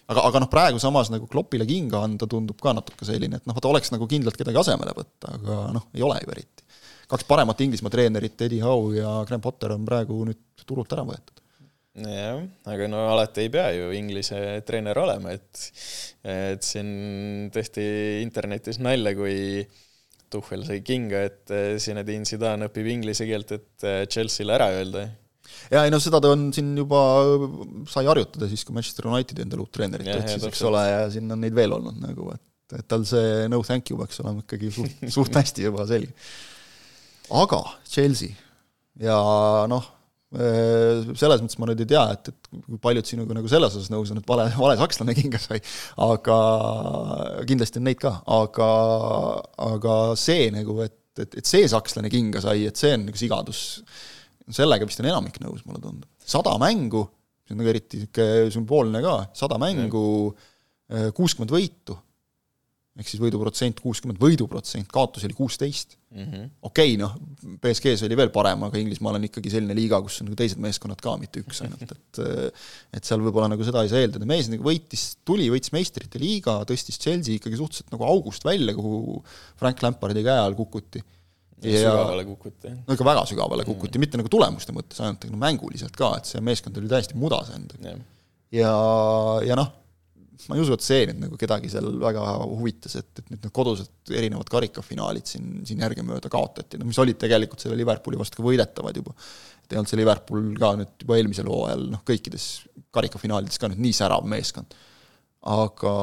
aga, 0.09 0.27
aga 0.29 0.43
noh, 0.43 0.51
praegu 0.53 0.83
samas 0.83 1.11
nagu 1.13 1.29
Kloppile 1.31 1.67
kinga 1.69 2.05
anda 2.09 2.29
tundub 2.31 2.61
ka 2.63 2.75
natuke 2.77 3.09
selline, 3.09 3.41
et 3.41 3.49
noh, 3.49 3.57
vaata 3.57 3.73
oleks 3.73 3.95
nagu 3.95 4.09
kindlalt 4.11 4.39
kedagi 4.39 4.63
asemele 4.63 4.95
võtta, 4.97 5.39
aga 5.39 5.63
noh, 5.77 5.89
ei 5.95 6.05
ole 6.07 6.21
ju 6.23 6.35
eriti. 6.37 6.69
kaks 7.11 7.27
paremat 7.29 7.65
Inglismaa 7.65 7.95
treenerit, 7.95 8.39
Eddie 8.49 8.63
Howe 8.65 8.95
ja 8.99 9.17
Graham 9.25 9.45
Potter 9.45 9.77
on 9.77 9.89
praegu 9.89 10.25
nüüd 10.29 10.67
turult 10.67 10.93
ära 10.97 11.07
võetud 11.07 11.43
jah, 11.97 12.43
aga 12.69 12.89
no 12.91 13.07
alati 13.13 13.47
ei 13.47 13.51
pea 13.53 13.71
ju 13.73 13.91
Inglise 13.97 14.61
treener 14.69 14.99
olema, 15.01 15.33
et 15.37 15.63
et 16.27 16.65
siin 16.67 17.49
tehti 17.55 17.87
internetis 18.25 18.81
nalja, 18.83 19.15
kui 19.17 19.63
Tuhvel 20.33 20.65
sai 20.67 20.81
kinga, 20.87 21.23
et 21.29 21.55
eh, 21.55 21.77
Zinedine 21.83 22.27
Zidane 22.29 22.69
õpib 22.71 22.89
inglise 22.91 23.27
keelt, 23.29 23.55
et 23.57 23.87
eh, 23.87 24.03
Chelsea'le 24.11 24.57
ära 24.57 24.69
öelda. 24.75 25.07
ja 25.73 25.85
ei 25.87 25.93
noh, 25.95 26.03
seda 26.03 26.21
ta 26.23 26.33
on 26.35 26.49
siin 26.55 26.75
juba, 26.79 27.01
sai 27.91 28.09
harjutada 28.09 28.51
siis, 28.51 28.65
kui 28.67 28.77
Manchester 28.77 29.09
Unitedi 29.11 29.45
endale 29.47 29.65
uut 29.65 29.73
treenerit 29.75 30.13
otsis, 30.17 30.47
eks 30.51 30.65
ole, 30.69 30.85
ja 30.91 31.07
siin 31.13 31.31
on 31.33 31.43
neid 31.45 31.57
veel 31.57 31.77
olnud 31.79 32.01
nagu, 32.03 32.31
et, 32.35 32.45
et 32.81 32.89
tal 32.91 33.07
see 33.09 33.47
no 33.53 33.63
thank 33.67 33.93
you 33.93 34.01
peaks 34.01 34.23
olema 34.25 34.45
ikkagi 34.45 34.73
suht, 34.75 35.05
suht 35.19 35.41
hästi 35.41 35.69
juba 35.69 35.87
selge. 35.89 36.15
aga 37.43 37.63
Chelsea 37.87 38.35
ja 39.03 39.19
noh, 39.71 39.93
selles 40.37 41.43
mõttes 41.43 41.59
ma 41.61 41.69
nüüd 41.71 41.83
ei 41.85 41.89
tea, 41.89 42.03
et, 42.13 42.31
et 42.33 42.51
kui 42.67 42.81
paljud 42.83 43.09
sinuga 43.09 43.37
nagu 43.37 43.49
selles 43.51 43.77
osas 43.79 43.93
nõus 43.93 44.13
on, 44.13 44.21
et 44.21 44.29
vale, 44.29 44.47
vale 44.59 44.77
sakslane 44.81 45.15
kinga 45.17 45.41
sai, 45.41 45.61
aga 46.07 46.39
kindlasti 47.49 47.81
on 47.81 47.89
neid 47.89 48.01
ka, 48.03 48.13
aga, 48.37 48.71
aga 49.69 49.97
see 50.21 50.51
nagu, 50.55 50.79
et, 50.85 50.97
et, 51.23 51.39
et 51.41 51.49
see 51.49 51.69
sakslane 51.73 52.13
kinga 52.13 52.43
sai, 52.45 52.67
et 52.69 52.81
see 52.81 52.93
on 52.99 53.07
nagu 53.09 53.21
sigadus, 53.21 53.63
sellega 54.53 54.89
vist 54.89 55.01
on 55.03 55.11
enamik 55.11 55.41
nõus, 55.43 55.65
mulle 55.67 55.81
tundub. 55.83 56.11
sada 56.27 56.57
mängu, 56.63 57.07
see 57.47 57.57
on 57.57 57.63
nagu 57.63 57.73
eriti 57.73 58.03
niisugune 58.03 58.51
sümboolne 58.55 59.05
ka, 59.05 59.17
sada 59.41 59.61
mängu, 59.63 60.05
äh, 60.93 61.09
kuuskümmend 61.17 61.55
võitu 61.55 61.97
ehk 62.97 63.11
siis 63.11 63.21
võiduprotsent 63.21 63.81
kuuskümmend, 63.85 64.19
võiduprotsent, 64.21 64.89
kaotusi 64.93 65.29
oli 65.29 65.37
kuusteist 65.37 65.97
mm 66.15 66.23
-hmm.. 66.23 66.47
okei 66.65 66.95
okay,, 66.95 67.01
noh, 67.01 67.13
BSG-s 67.61 68.07
oli 68.07 68.17
veel 68.17 68.31
parem, 68.33 68.65
aga 68.65 68.81
Inglismaal 68.81 69.19
on 69.19 69.27
ikkagi 69.29 69.53
selline 69.53 69.77
liiga, 69.77 70.01
kus 70.05 70.23
on 70.23 70.31
nagu 70.31 70.39
teised 70.41 70.63
meeskonnad 70.65 71.03
ka, 71.05 71.17
mitte 71.21 71.43
üks 71.45 71.61
ainult, 71.67 71.93
et 71.93 72.23
et 72.97 73.09
seal 73.09 73.21
võib-olla 73.25 73.51
nagu 73.53 73.69
seda 73.69 73.85
ei 73.85 73.93
saa 73.93 74.01
eeldada, 74.05 74.29
mees 74.29 74.49
nagu 74.53 74.65
võitis, 74.65 75.05
tuli, 75.29 75.51
võitis 75.53 75.75
meistrite 75.77 76.23
liiga, 76.23 76.57
tõstis 76.69 77.01
Chelsea 77.03 77.37
ikkagi 77.37 77.61
suhteliselt 77.61 77.93
nagu 77.93 78.09
august 78.09 78.49
välja, 78.49 78.77
kuhu 78.79 79.21
Frank 79.61 79.85
Lampardi 79.85 80.25
käe 80.25 80.41
all 80.41 80.57
kukuti. 80.57 81.05
ja 81.63 81.79
sügavale 81.85 82.25
kukuti. 82.25 82.77
no 82.81 82.97
ikka 82.97 83.13
väga 83.13 83.29
sügavale 83.29 83.65
kukuti 83.69 83.99
mm., 83.99 84.07
mitte 84.09 84.25
nagu 84.25 84.33
tulemuste 84.33 84.73
mõttes, 84.77 85.05
ainult 85.05 85.29
nagu 85.29 85.45
mänguliselt 85.45 85.97
ka, 85.97 86.15
et 86.17 86.29
see 86.33 86.41
meeskond 86.41 86.81
oli 86.81 86.89
täiesti 86.89 87.17
mudas 87.21 87.53
endaga. 87.53 87.99
ja, 88.57 88.73
ja 89.45 89.57
noh 89.59 89.75
ma 90.49 90.57
ei 90.57 90.63
usu, 90.63 90.77
et 90.77 90.85
see 90.85 91.05
nüüd 91.09 91.21
nagu 91.25 91.39
kedagi 91.41 91.71
seal 91.73 91.89
väga 92.01 92.25
huvitas, 92.45 92.97
et, 93.01 93.11
et 93.23 93.29
need 93.33 93.47
kodused 93.57 94.13
erinevad 94.13 94.49
karikafinaalid 94.53 95.29
siin, 95.29 95.61
siin 95.69 95.83
järgemööda 95.85 96.31
kaotati, 96.33 96.81
no 96.81 96.89
mis 96.89 96.99
olid 97.03 97.19
tegelikult 97.21 97.63
selle 97.65 97.79
Liverpooli 97.79 98.21
vastu 98.21 98.41
ka 98.41 98.47
võidetavad 98.47 98.99
juba. 99.01 99.15
et 99.65 99.73
ei 99.73 99.81
olnud 99.81 99.91
see 99.91 100.01
Liverpool 100.01 100.51
ka 100.61 100.73
nüüd 100.81 101.05
juba 101.05 101.21
eelmisel 101.21 101.49
hooajal 101.51 101.87
noh, 101.95 102.03
kõikides 102.07 102.49
karikafinaalides 102.95 103.63
ka 103.63 103.73
nüüd 103.73 103.83
nii 103.87 103.97
särav 103.97 104.29
meeskond. 104.29 104.77
aga 105.57 105.95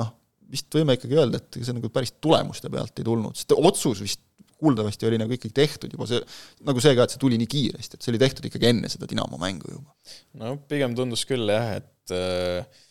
noh, 0.00 0.14
vist 0.48 0.72
võime 0.72 0.96
ikkagi 0.96 1.20
öelda, 1.20 1.42
et 1.42 1.60
see 1.60 1.76
nagu 1.76 1.92
päris 1.92 2.16
tulemuste 2.22 2.72
pealt 2.72 2.96
ei 2.98 3.06
tulnud, 3.06 3.36
sest 3.36 3.52
otsus 3.58 4.02
vist 4.06 4.24
kuuldavasti 4.58 5.06
oli 5.06 5.20
nagu 5.20 5.30
ikkagi 5.30 5.54
tehtud 5.54 5.92
juba 5.94 6.08
see, 6.10 6.18
nagu 6.66 6.80
see 6.82 6.96
ka, 6.98 7.04
et 7.04 7.14
see 7.14 7.20
tuli 7.22 7.36
nii 7.38 7.50
kiiresti, 7.52 7.94
et 7.98 8.02
see 8.02 8.10
oli 8.10 8.18
tehtud 8.24 8.48
ikkagi 8.48 8.72
enne 8.72 8.88
seda 8.90 9.06
Dinamo 9.06 9.38
mängu 9.38 9.70
juba. 9.70 9.92
no 10.40 10.56
pigem 10.70 10.96
tundus 10.98 11.28
küll 11.28 11.52
jah, 11.52 11.76
et 11.78 12.16
äh 12.16 12.86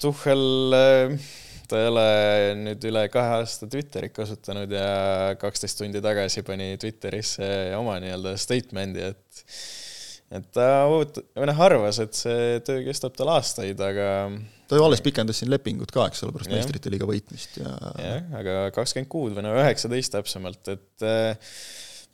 Tuhhel, 0.00 0.74
äh, 0.74 1.12
ta 1.70 1.78
ei 1.78 1.86
ole 1.86 2.06
nüüd 2.58 2.86
üle 2.90 3.04
kahe 3.12 3.36
aasta 3.38 3.68
Twitterit 3.70 4.14
kasutanud 4.16 4.72
ja 4.74 5.36
kaksteist 5.38 5.78
tundi 5.78 6.00
tagasi 6.02 6.42
pani 6.46 6.72
Twitterisse 6.82 7.46
oma 7.78 8.00
nii-öelda 8.02 8.34
statement'i, 8.40 9.12
et 9.12 9.44
et 10.30 10.48
ta 10.54 10.66
oot-, 10.90 11.20
või 11.38 11.46
noh, 11.46 11.60
arvas, 11.62 12.00
et 12.02 12.18
see 12.18 12.58
töö 12.66 12.82
kestab 12.86 13.14
tal 13.18 13.30
aastaid, 13.36 13.78
aga 13.82 14.08
ta 14.70 14.78
ju 14.78 14.86
alles 14.86 15.02
pikendas 15.02 15.42
siin 15.42 15.50
lepingut 15.50 15.94
ka, 15.94 16.08
eks 16.10 16.24
ole, 16.26 16.34
pärast 16.34 16.50
meistrite 16.50 16.90
liiga 16.90 17.06
võitmist 17.06 17.60
ja 17.62 17.70
jah, 18.02 18.26
aga 18.40 18.58
kakskümmend 18.74 19.10
kuud 19.10 19.38
või 19.38 19.46
no 19.46 19.54
üheksateist 19.62 20.14
täpsemalt, 20.16 20.74
et 20.74 21.06
äh, 21.06 21.54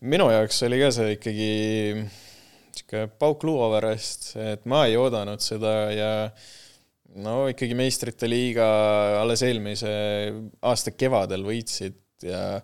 minu 0.04 0.28
jaoks 0.32 0.60
oli 0.68 0.84
ka 0.84 0.92
see 0.96 1.16
ikkagi 1.16 1.50
niisugune 1.96 3.08
pauk 3.20 3.48
luua 3.48 3.72
pärast, 3.78 4.34
et 4.36 4.68
ma 4.68 4.84
ei 4.88 5.00
oodanud 5.00 5.40
seda 5.44 5.76
ja 5.96 6.12
äh, 6.28 6.54
no 7.22 7.46
ikkagi 7.50 7.76
meistrite 7.78 8.28
liiga 8.28 8.66
alles 9.22 9.42
eelmise 9.46 9.90
aasta 10.66 10.92
kevadel 10.96 11.46
võitsid 11.46 11.96
ja 12.26 12.58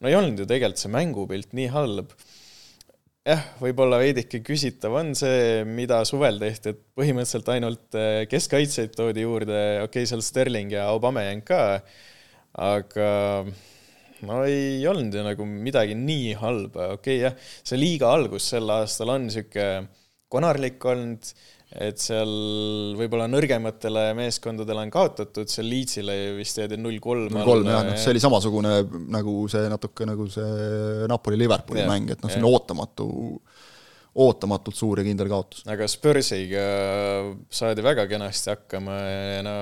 no 0.00 0.10
ei 0.10 0.16
olnud 0.16 0.42
ju 0.42 0.48
tegelikult 0.48 0.82
see 0.82 0.92
mängupilt 0.92 1.56
nii 1.56 1.70
halb. 1.72 2.12
jah, 3.28 3.42
võib-olla 3.60 3.98
veidike 4.00 4.40
küsitav 4.44 4.94
on 5.00 5.12
see, 5.18 5.64
mida 5.68 6.00
suvel 6.08 6.38
tehti, 6.40 6.72
et 6.72 6.84
põhimõtteliselt 6.96 7.50
ainult 7.52 7.98
eh, 7.98 8.22
keskkaitseid 8.30 8.94
toodi 8.96 9.26
juurde, 9.26 9.58
okei 9.82 10.04
okay,, 10.04 10.08
seal 10.08 10.24
Sterling 10.24 10.72
ja 10.72 10.86
Aubameyang 10.94 11.44
ka, 11.44 11.82
aga 12.56 13.10
no 14.28 14.40
ei 14.48 14.80
olnud 14.88 15.14
ju 15.14 15.26
nagu 15.26 15.44
midagi 15.48 15.98
nii 15.98 16.32
halba, 16.40 16.94
okei 16.96 17.20
okay, 17.20 17.26
jah, 17.26 17.52
see 17.68 17.80
liiga 17.80 18.08
algus 18.14 18.48
sel 18.54 18.70
aastal 18.78 19.12
on 19.12 19.28
niisugune 19.28 19.88
konarlik 20.32 20.84
olnud, 20.84 21.28
et 21.68 22.00
seal 22.00 22.30
võib-olla 22.96 23.26
nõrgematele 23.28 24.06
meeskondadele 24.16 24.86
on 24.86 24.92
kaotatud, 24.92 25.50
seal 25.52 25.68
Leedsile 25.68 26.16
vist 26.38 26.60
jäädi 26.62 26.78
null 26.80 26.96
kolm 27.04 27.28
null 27.34 27.48
kolm 27.48 27.68
jah, 27.68 27.82
noh 27.84 27.98
see 28.00 28.14
oli 28.14 28.22
samasugune 28.24 28.76
nagu 29.12 29.34
see 29.52 29.66
natuke 29.68 30.08
nagu 30.08 30.28
see 30.32 31.08
Napoli-Liverpooli 31.12 31.84
mäng, 31.88 32.14
et 32.14 32.24
noh, 32.24 32.32
selline 32.32 32.48
ootamatu 32.48 33.08
ootamatult 34.18 34.74
suur 34.74 35.02
ja 35.02 35.04
kindel 35.06 35.28
kaotus. 35.30 35.66
aga 35.68 35.86
Spursiga 35.90 36.64
saadi 37.52 37.84
väga 37.84 38.08
kenasti 38.10 38.54
hakkama 38.54 38.96
ja 39.04 39.44
no 39.46 39.54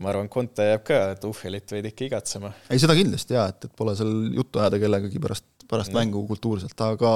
ma 0.00 0.12
arvan, 0.12 0.28
Conte 0.32 0.66
jääb 0.66 0.84
ka 0.86 1.00
Tuchelit 1.20 1.70
veidike 1.74 2.08
igatsema. 2.08 2.52
ei, 2.72 2.80
seda 2.82 2.96
kindlasti 2.98 3.36
jaa, 3.36 3.46
et, 3.52 3.68
et 3.68 3.74
pole 3.76 3.94
seal 3.98 4.12
juttu 4.34 4.62
ajada 4.62 4.80
kellegagi 4.82 5.22
pärast, 5.22 5.46
pärast 5.70 5.94
no. 5.94 6.00
mängu 6.00 6.26
kultuurselt, 6.28 6.76
aga 6.86 7.12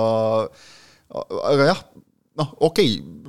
aga 1.14 1.70
jah, 1.72 1.85
noh, 2.40 2.57
okei 2.68 2.97
okay,, 2.99 3.25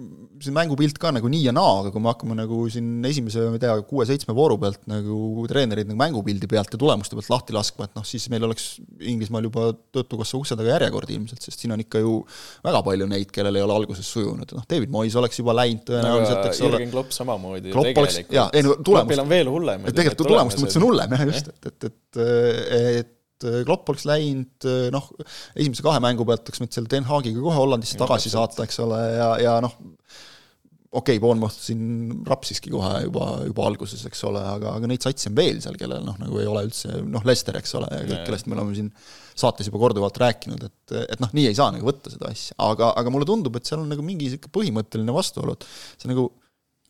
see 0.45 0.53
mängupilt 0.55 0.97
ka 1.01 1.11
nagu 1.15 1.29
nii 1.31 1.45
ja 1.47 1.53
naa, 1.55 1.79
aga 1.81 1.91
kui 1.93 2.03
me 2.03 2.09
hakkame 2.11 2.35
nagu 2.37 2.57
siin 2.71 3.05
esimese, 3.07 3.45
ma 3.49 3.57
ei 3.57 3.63
tea, 3.63 3.75
kuue-seitsme 3.87 4.35
vooru 4.35 4.57
pealt 4.61 4.83
nagu 4.89 5.45
treenerid 5.49 5.89
nagu 5.89 5.99
mängupildi 5.99 6.49
pealt 6.51 6.73
ja 6.75 6.79
tulemuste 6.81 7.17
pealt 7.17 7.31
lahti 7.31 7.55
laskma, 7.55 7.87
et 7.87 7.95
noh, 7.97 8.05
siis 8.07 8.27
meil 8.33 8.45
oleks 8.47 8.67
Inglismaal 8.99 9.47
juba 9.47 9.69
Töötukassa 9.95 10.39
ukse 10.39 10.57
taga 10.59 10.73
järjekord 10.75 11.11
ilmselt, 11.15 11.41
sest 11.45 11.63
siin 11.63 11.75
on 11.75 11.83
ikka 11.83 12.03
ju 12.03 12.17
väga 12.65 12.83
palju 12.85 13.09
neid, 13.11 13.31
kellel 13.35 13.59
ei 13.59 13.65
ole 13.65 13.77
alguses 13.79 14.11
sujunud, 14.17 14.55
noh, 14.57 14.67
David 14.69 14.93
Moyes 14.93 15.17
oleks 15.21 15.41
juba 15.41 15.55
läinud 15.57 15.85
tõenäoliselt, 15.87 16.43
eks 16.51 16.63
ole. 16.63 16.75
Jürgen 16.75 16.93
Klopp 16.93 17.15
samamoodi 17.15 17.75
Klopp 17.75 17.91
tegelikult. 17.91 18.35
jaa, 18.35 18.47
ei 18.51 18.65
no 18.65 18.77
tulemus. 18.79 19.09
Kloppil 19.11 19.25
on 19.25 19.33
veel 19.33 19.51
hullem. 19.55 19.89
tegelikult 19.91 20.33
tulemuste 20.35 20.65
mõttes 20.65 20.81
on 20.81 20.89
hullem 20.89 21.15
jah, 21.17 21.27
just, 21.31 21.51
et, 21.55 21.67
et, 21.71 21.91
et, 21.91 22.25
et 23.05 23.14
Klopp 23.67 23.91
oleks 23.93 24.05
läinud 24.09 24.69
noh, 24.93 25.09
esimese 25.55 25.85
kahe 25.85 26.01
mängu 26.03 26.27
pealt 26.27 26.47
oleks 26.47 26.63
võinud 26.63 26.77
selle 26.77 26.91
Den 26.91 27.07
Haagiga 27.09 27.43
kohe 27.43 27.59
Hollandisse 27.59 27.99
tagasi 27.99 28.33
saata, 28.33 28.65
eks 28.65 28.81
ole, 28.83 29.01
ja, 29.15 29.29
ja 29.43 29.57
noh, 29.63 29.75
okei 30.95 31.17
okay,, 31.17 31.21
Bournemouth 31.21 31.57
siin 31.59 32.23
rapsiski 32.27 32.71
kohe 32.73 32.91
juba, 33.03 33.27
juba 33.47 33.67
alguses, 33.67 34.05
eks 34.07 34.23
ole, 34.29 34.41
aga, 34.55 34.75
aga 34.79 34.89
neid 34.89 35.03
satse 35.03 35.29
on 35.31 35.35
veel 35.37 35.59
seal, 35.63 35.75
kellel 35.79 36.05
noh, 36.05 36.15
nagu 36.21 36.39
ei 36.39 36.47
ole 36.49 36.65
üldse 36.69 37.01
noh, 37.03 37.25
Lester, 37.27 37.57
eks 37.59 37.75
ole, 37.79 37.89
ja 37.91 38.05
kõik, 38.05 38.23
kellest 38.29 38.49
me 38.49 38.55
oleme 38.57 38.77
siin 38.77 38.91
saates 39.35 39.67
juba 39.67 39.81
korduvalt 39.81 40.19
rääkinud, 40.21 40.63
et, 40.69 40.95
et 41.03 41.23
noh, 41.23 41.31
nii 41.35 41.49
ei 41.49 41.57
saa 41.57 41.73
nagu 41.75 41.87
võtta 41.89 42.13
seda 42.13 42.31
asja, 42.31 42.55
aga, 42.63 42.93
aga 43.01 43.13
mulle 43.13 43.27
tundub, 43.27 43.57
et 43.59 43.67
seal 43.67 43.83
on 43.83 43.91
nagu 43.91 44.05
mingi 44.05 44.29
niisugune 44.29 44.55
põhimõtteline 44.55 45.15
vastuolu, 45.15 45.57
et 45.57 45.67
see 45.99 46.11
nagu 46.11 46.29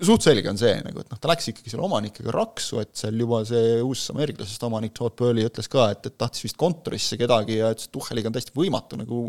suht 0.04 0.26
selge 0.26 0.50
on 0.52 0.60
see 0.60 0.74
nagu, 0.84 1.00
et 1.00 1.12
noh, 1.12 1.20
ta 1.22 1.30
läks 1.32 1.48
ikkagi 1.52 1.72
selle 1.72 1.86
omanikega 1.88 2.34
raksu, 2.36 2.82
et 2.84 2.92
seal 3.00 3.16
juba 3.22 3.42
see 3.48 3.78
uus 3.86 4.04
ameeriklasest 4.12 4.66
omanik 4.68 4.96
Todd 4.98 5.16
Burley 5.20 5.48
ütles 5.48 5.72
ka, 5.72 5.88
et, 5.96 6.10
et 6.10 6.18
tahtis 6.20 6.44
vist 6.48 6.60
kontorisse 6.60 7.20
kedagi 7.22 7.62
ja 7.62 7.72
ütles, 7.72 7.88
et 7.88 7.96
Tuhheliga 7.96 8.32
on 8.32 8.36
täiesti 8.36 8.56
võimatu 8.58 9.00
nagu 9.00 9.22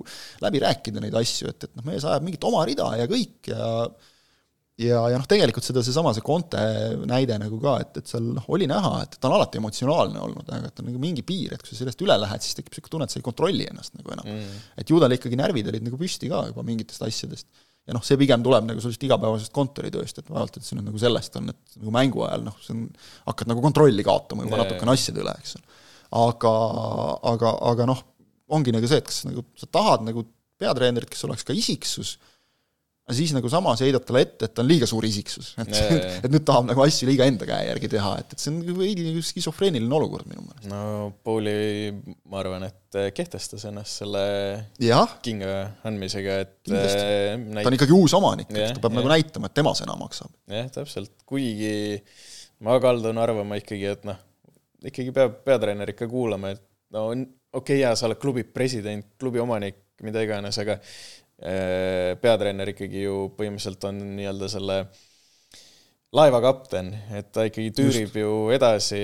läbi 0.42 0.64
rääkida 0.64 1.05
neid 1.05 1.14
asju, 1.22 1.52
et, 1.52 1.68
et 1.68 1.79
noh, 1.79 1.87
mees 1.87 2.07
ajab 2.07 2.26
mingit 2.26 2.50
oma 2.50 2.66
rida 2.66 2.90
ja 2.98 3.07
kõik 3.11 3.52
ja 3.52 3.70
ja, 4.81 4.98
ja 5.11 5.16
noh, 5.20 5.26
tegelikult 5.29 5.64
seda, 5.64 5.83
seesama, 5.85 6.12
see 6.16 6.24
Conte 6.24 6.61
näide 7.09 7.38
nagu 7.40 7.59
ka, 7.62 7.76
et, 7.85 8.00
et 8.02 8.11
seal 8.11 8.26
noh, 8.37 8.48
oli 8.52 8.68
näha, 8.70 8.92
et 9.07 9.16
ta 9.20 9.31
on 9.31 9.37
alati 9.38 9.61
emotsionaalne 9.61 10.20
olnud, 10.26 10.50
aga 10.50 10.70
et 10.70 10.83
on 10.83 10.90
nagu 10.90 11.00
mingi 11.02 11.24
piir, 11.26 11.55
et 11.55 11.62
kui 11.62 11.72
sa 11.72 11.81
sellest 11.81 12.02
üle 12.05 12.18
lähed, 12.20 12.44
siis 12.44 12.59
tekib 12.59 12.74
niisugune 12.74 12.92
tunne, 12.92 13.09
et 13.09 13.14
sa 13.14 13.20
ei 13.20 13.26
kontrolli 13.26 13.68
ennast 13.70 13.96
nagu 13.96 14.12
enam 14.12 14.29
mm.. 14.29 14.66
et 14.83 14.92
ju 14.92 15.00
tal 15.02 15.16
ikkagi 15.16 15.40
närvid 15.40 15.72
olid 15.72 15.87
nagu 15.87 16.00
püsti 16.00 16.31
ka 16.33 16.42
juba 16.50 16.66
mingitest 16.66 17.07
asjadest. 17.07 17.48
Ja 17.87 17.94
noh, 17.94 18.03
see 18.07 18.18
pigem 18.20 18.42
tuleb 18.44 18.66
nagu 18.66 18.83
sellisest 18.83 19.07
igapäevasest 19.07 19.55
kontoritööst, 19.55 20.20
et 20.20 20.31
vaevalt, 20.31 20.59
et 20.59 20.66
see 20.66 20.79
nüüd 20.79 20.88
nagu 20.88 21.01
sellest 21.01 21.38
on, 21.38 21.53
et 21.53 21.79
nagu 21.81 21.94
mängu 21.94 22.25
ajal 22.27 22.46
noh, 22.49 22.57
see 22.64 22.75
on, 22.75 22.87
hakkad 23.29 23.53
nagu 23.53 23.62
kontrolli 23.64 24.07
kaotama 24.07 24.46
juba 24.46 24.62
natukene 24.62 24.94
asjade 24.96 25.22
üle, 25.22 25.35
eks 25.42 25.59
ole. 25.59 25.83
aga, 26.22 26.55
aga, 27.33 27.53
aga 27.70 27.90
noh, 27.92 28.03
ongi 28.57 28.75
nagu 28.75 28.90
see, 28.90 29.03
et 29.03 29.11
kas 29.11 29.22
nagu 29.29 29.46
sa 29.59 29.70
tahad 29.70 30.07
nagu 30.07 30.27
peatreenerit, 30.61 31.11
kes 31.12 31.27
oleks 31.29 31.46
ka 31.46 31.55
isiksus, 31.57 32.16
aga 33.07 33.14
siis 33.14 33.31
nagu 33.31 33.47
samas 33.51 33.81
heidad 33.85 34.03
talle 34.03 34.25
ette, 34.25 34.49
et 34.49 34.55
ta 34.55 34.64
on 34.64 34.66
liiga 34.66 34.87
suur 34.90 35.05
isiksus, 35.07 35.53
et 35.62 35.69
nee. 35.71 35.99
et 36.27 36.31
nüüd 36.33 36.42
tahab 36.47 36.66
nagu 36.66 36.83
asju 36.83 37.07
liiga 37.07 37.29
enda 37.31 37.47
käe 37.47 37.69
järgi 37.69 37.90
teha, 37.92 38.14
et, 38.19 38.33
et 38.35 38.42
see 38.42 38.51
on 38.51 38.79
veidi 38.81 39.05
nagu 39.07 39.23
skisofreeniline 39.23 39.95
olukord 39.99 40.27
minu 40.27 40.42
meelest. 40.42 40.66
no 40.73 41.12
Pauli, 41.27 41.55
ma 42.27 42.40
arvan, 42.42 42.66
et 42.66 42.99
kehtestas 43.14 43.69
ennast 43.71 44.03
selle 44.03 44.25
ja. 44.83 45.05
kinga 45.23 45.53
andmisega, 45.87 46.40
et 46.42 46.73
äh, 46.75 47.37
näit... 47.38 47.62
ta 47.62 47.71
on 47.71 47.79
ikkagi 47.79 47.95
uus 47.95 48.16
omanik, 48.19 48.51
et 48.51 48.75
ta 48.75 48.83
peab 48.83 48.97
ja. 48.97 48.99
nagu 48.99 49.12
näitama, 49.14 49.53
et 49.53 49.59
tema 49.61 49.75
sõna 49.79 49.95
maksab. 50.01 50.33
jah, 50.51 50.66
täpselt, 50.75 51.14
kuigi 51.31 52.01
ma 52.66 52.75
kaldun 52.83 53.23
arvama 53.23 53.61
ikkagi, 53.62 53.87
et 53.92 54.09
noh, 54.09 54.19
ikkagi 54.83 55.14
peab 55.14 55.45
peatreener 55.47 55.95
ikka 55.95 56.11
kuulama, 56.11 56.57
et 56.57 56.66
no 56.97 57.07
okei 57.12 57.31
okay,, 57.55 57.79
jaa, 57.85 57.95
sa 57.95 58.11
oled 58.11 58.19
klubi 58.19 58.42
president, 58.51 59.14
klubi 59.21 59.38
omanik, 59.42 59.79
mida 60.03 60.27
iganes, 60.27 60.59
aga 60.61 60.81
peatreener 61.37 62.70
ikkagi 62.72 63.03
ju 63.05 63.27
põhimõtteliselt 63.37 63.83
on 63.90 63.99
nii-öelda 64.16 64.49
selle 64.49 64.79
laeva 66.16 66.38
kapten, 66.40 66.88
et 67.18 67.29
ta 67.35 67.44
ikkagi 67.49 67.72
tüürib 67.75 68.14
Just. 68.14 68.18
ju 68.20 68.31
edasi, 68.55 69.01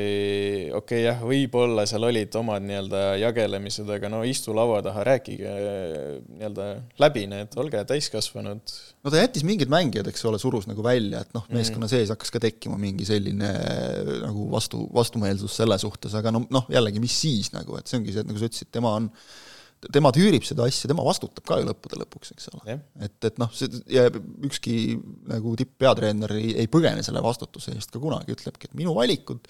okei 0.71 0.77
okay, 0.79 1.01
jah, 1.03 1.19
võib-olla 1.27 1.85
seal 1.89 2.07
olid 2.07 2.37
omad 2.39 2.65
nii-öelda 2.65 3.03
jagelemised, 3.21 3.91
aga 3.97 4.11
no 4.13 4.23
istu 4.29 4.55
laua 4.57 4.79
taha, 4.85 5.03
rääkige 5.11 5.53
nii-öelda 6.39 6.69
läbi 7.03 7.27
need, 7.31 7.59
olge 7.61 7.83
täiskasvanud. 7.91 8.75
no 9.03 9.13
ta 9.13 9.21
jättis 9.21 9.45
mingid 9.49 9.73
mängijad, 9.73 10.09
eks 10.13 10.25
ole, 10.31 10.41
surus 10.43 10.69
nagu 10.71 10.85
välja, 10.87 11.25
et 11.27 11.37
noh, 11.37 11.45
meeskonna 11.53 11.89
mm. 11.89 11.93
sees 11.93 12.15
hakkas 12.15 12.33
ka 12.33 12.43
tekkima 12.47 12.79
mingi 12.81 13.09
selline 13.09 13.51
nagu 14.23 14.49
vastu, 14.55 14.87
vastumeelsus 14.95 15.59
selle 15.59 15.81
suhtes, 15.83 16.15
aga 16.19 16.33
no 16.35 16.47
noh, 16.55 16.71
jällegi, 16.73 17.03
mis 17.03 17.19
siis 17.27 17.53
nagu, 17.57 17.77
et 17.81 17.91
see 17.91 18.01
ongi 18.01 18.15
see, 18.15 18.25
et 18.25 18.31
nagu 18.31 18.41
sa 18.41 18.49
ütlesid, 18.49 18.73
tema 18.73 18.95
on 19.01 19.11
tema 19.93 20.13
tüürib 20.15 20.45
seda 20.47 20.67
asja, 20.69 20.91
tema 20.91 21.05
vastutab 21.07 21.47
ka 21.49 21.59
ju 21.61 21.67
lõppude 21.69 21.99
lõpuks, 22.03 22.33
eks 22.37 22.51
ole. 22.53 22.79
et, 23.03 23.17
et 23.27 23.39
noh, 23.43 23.51
see 23.57 23.83
ja 23.91 24.07
ükski 24.47 24.97
nagu 25.31 25.57
tipp-peatreener 25.59 26.37
ei, 26.39 26.53
ei 26.63 26.71
põgene 26.71 27.03
selle 27.07 27.23
vastutuse 27.25 27.75
eest 27.75 27.95
ka 27.95 28.03
kunagi, 28.03 28.37
ütlebki, 28.37 28.71
et 28.71 28.79
minu 28.79 28.95
valikud, 28.97 29.49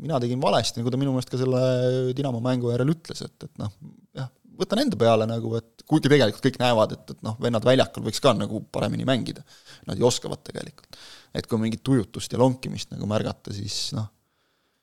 mina 0.00 0.18
tegin 0.22 0.42
valesti, 0.42 0.80
nagu 0.80 0.90
ta 0.92 1.00
minu 1.00 1.14
meelest 1.14 1.30
ka 1.30 1.40
selle 1.40 2.12
Dinamo 2.16 2.42
mängu 2.44 2.72
järel 2.72 2.94
ütles, 2.96 3.22
et, 3.26 3.46
et 3.46 3.62
noh, 3.62 3.72
jah, 4.16 4.30
võtan 4.60 4.82
enda 4.82 4.98
peale 5.00 5.26
nagu, 5.28 5.54
et 5.60 5.84
kuigi 5.88 6.10
tegelikult 6.10 6.44
kõik 6.48 6.60
näevad, 6.60 6.94
et, 6.96 7.14
et 7.14 7.24
noh, 7.26 7.36
vennad 7.42 7.66
väljakul 7.66 8.04
võiks 8.06 8.22
ka 8.22 8.34
nagu 8.36 8.62
paremini 8.72 9.06
mängida. 9.08 9.44
Nad 9.88 10.00
ju 10.00 10.06
oskavad 10.08 10.42
tegelikult. 10.46 10.98
et 11.30 11.46
kui 11.46 11.60
mingit 11.62 11.82
tujutust 11.86 12.32
ja 12.34 12.40
lonkimist 12.40 12.90
nagu 12.90 13.06
märgata, 13.06 13.52
siis 13.54 13.92
noh, 13.94 14.08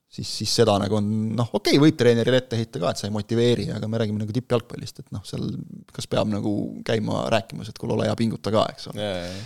siis, 0.07 0.29
siis 0.41 0.53
seda 0.61 0.77
nagu 0.81 0.99
on 0.99 1.09
noh, 1.37 1.49
okei 1.51 1.75
okay,, 1.75 1.81
võib 1.83 1.97
treenerile 1.99 2.41
ette 2.41 2.59
heita 2.59 2.81
ka, 2.81 2.93
et 2.93 3.01
sa 3.01 3.09
ei 3.09 3.15
motiveeri, 3.15 3.67
aga 3.75 3.89
me 3.91 3.99
räägime 4.01 4.23
nagu 4.23 4.35
tippjalgpallist, 4.35 5.03
et 5.03 5.11
noh, 5.15 5.25
seal 5.27 5.49
kas 5.93 6.09
peab 6.11 6.31
nagu 6.31 6.53
käima 6.87 7.27
rääkimas, 7.33 7.71
et 7.71 7.81
kuule, 7.81 7.97
ole 7.97 8.09
hea, 8.09 8.15
pinguta 8.19 8.53
ka, 8.53 8.65
eks 8.73 8.89
ole. 8.91 9.03
Yeah.. 9.03 9.45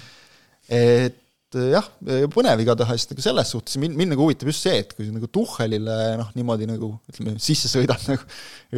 et 0.72 1.20
jah, 1.52 1.88
põnev 2.32 2.62
igatahes 2.64 3.10
nagu 3.10 3.24
selles 3.26 3.50
suhtes, 3.52 3.76
mind, 3.82 3.98
mind 4.00 4.14
nagu 4.14 4.24
huvitab 4.24 4.48
just 4.54 4.64
see, 4.64 4.78
et 4.86 4.94
kui 4.96 5.08
sa 5.08 5.16
nagu 5.16 5.28
Tuhhelile 5.28 5.98
noh, 6.22 6.30
niimoodi 6.38 6.70
nagu 6.70 6.94
ütleme, 7.12 7.36
sisse 7.44 7.72
sõidad 7.72 8.06
nagu, 8.12 8.24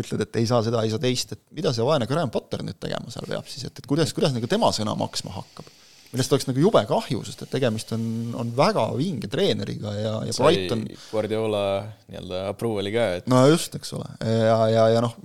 ütled, 0.01 0.25
et 0.25 0.41
ei 0.41 0.49
saa 0.49 0.63
seda, 0.65 0.81
ei 0.81 0.93
saa 0.93 1.03
teist, 1.03 1.35
et 1.35 1.43
mida 1.53 1.75
see 1.75 1.85
vaene 1.85 2.09
Graham 2.09 2.33
Potter 2.33 2.65
nüüd 2.65 2.79
tegema 2.81 3.13
seal 3.13 3.29
peab 3.29 3.45
siis, 3.51 3.67
et, 3.69 3.77
et 3.77 3.89
kuidas, 3.89 4.15
kuidas 4.17 4.33
nagu 4.33 4.49
tema 4.49 4.71
sõna 4.73 4.95
maksma 4.97 5.35
hakkab 5.35 5.69
millest 6.13 6.33
oleks 6.35 6.47
nagu 6.49 6.61
jube 6.61 6.83
kahju, 6.89 7.23
sest 7.25 7.45
et 7.45 7.53
tegemist 7.55 7.93
on, 7.95 8.03
on 8.37 8.53
väga 8.55 8.85
vinge 8.99 9.29
treeneriga 9.31 9.93
ja, 9.97 10.13
ja 10.27 10.35
Sai 10.35 10.51
Brighton 10.51 10.85
Guardiola 11.09 11.63
nii-öelda 12.11 12.43
approval'i 12.51 12.93
ka, 12.93 13.07
et 13.19 13.29
no 13.31 13.41
just, 13.49 13.73
eks 13.79 13.95
ole, 13.97 14.09
ja, 14.21 14.59
ja, 14.69 14.87
ja 14.93 15.03
noh, 15.03 15.15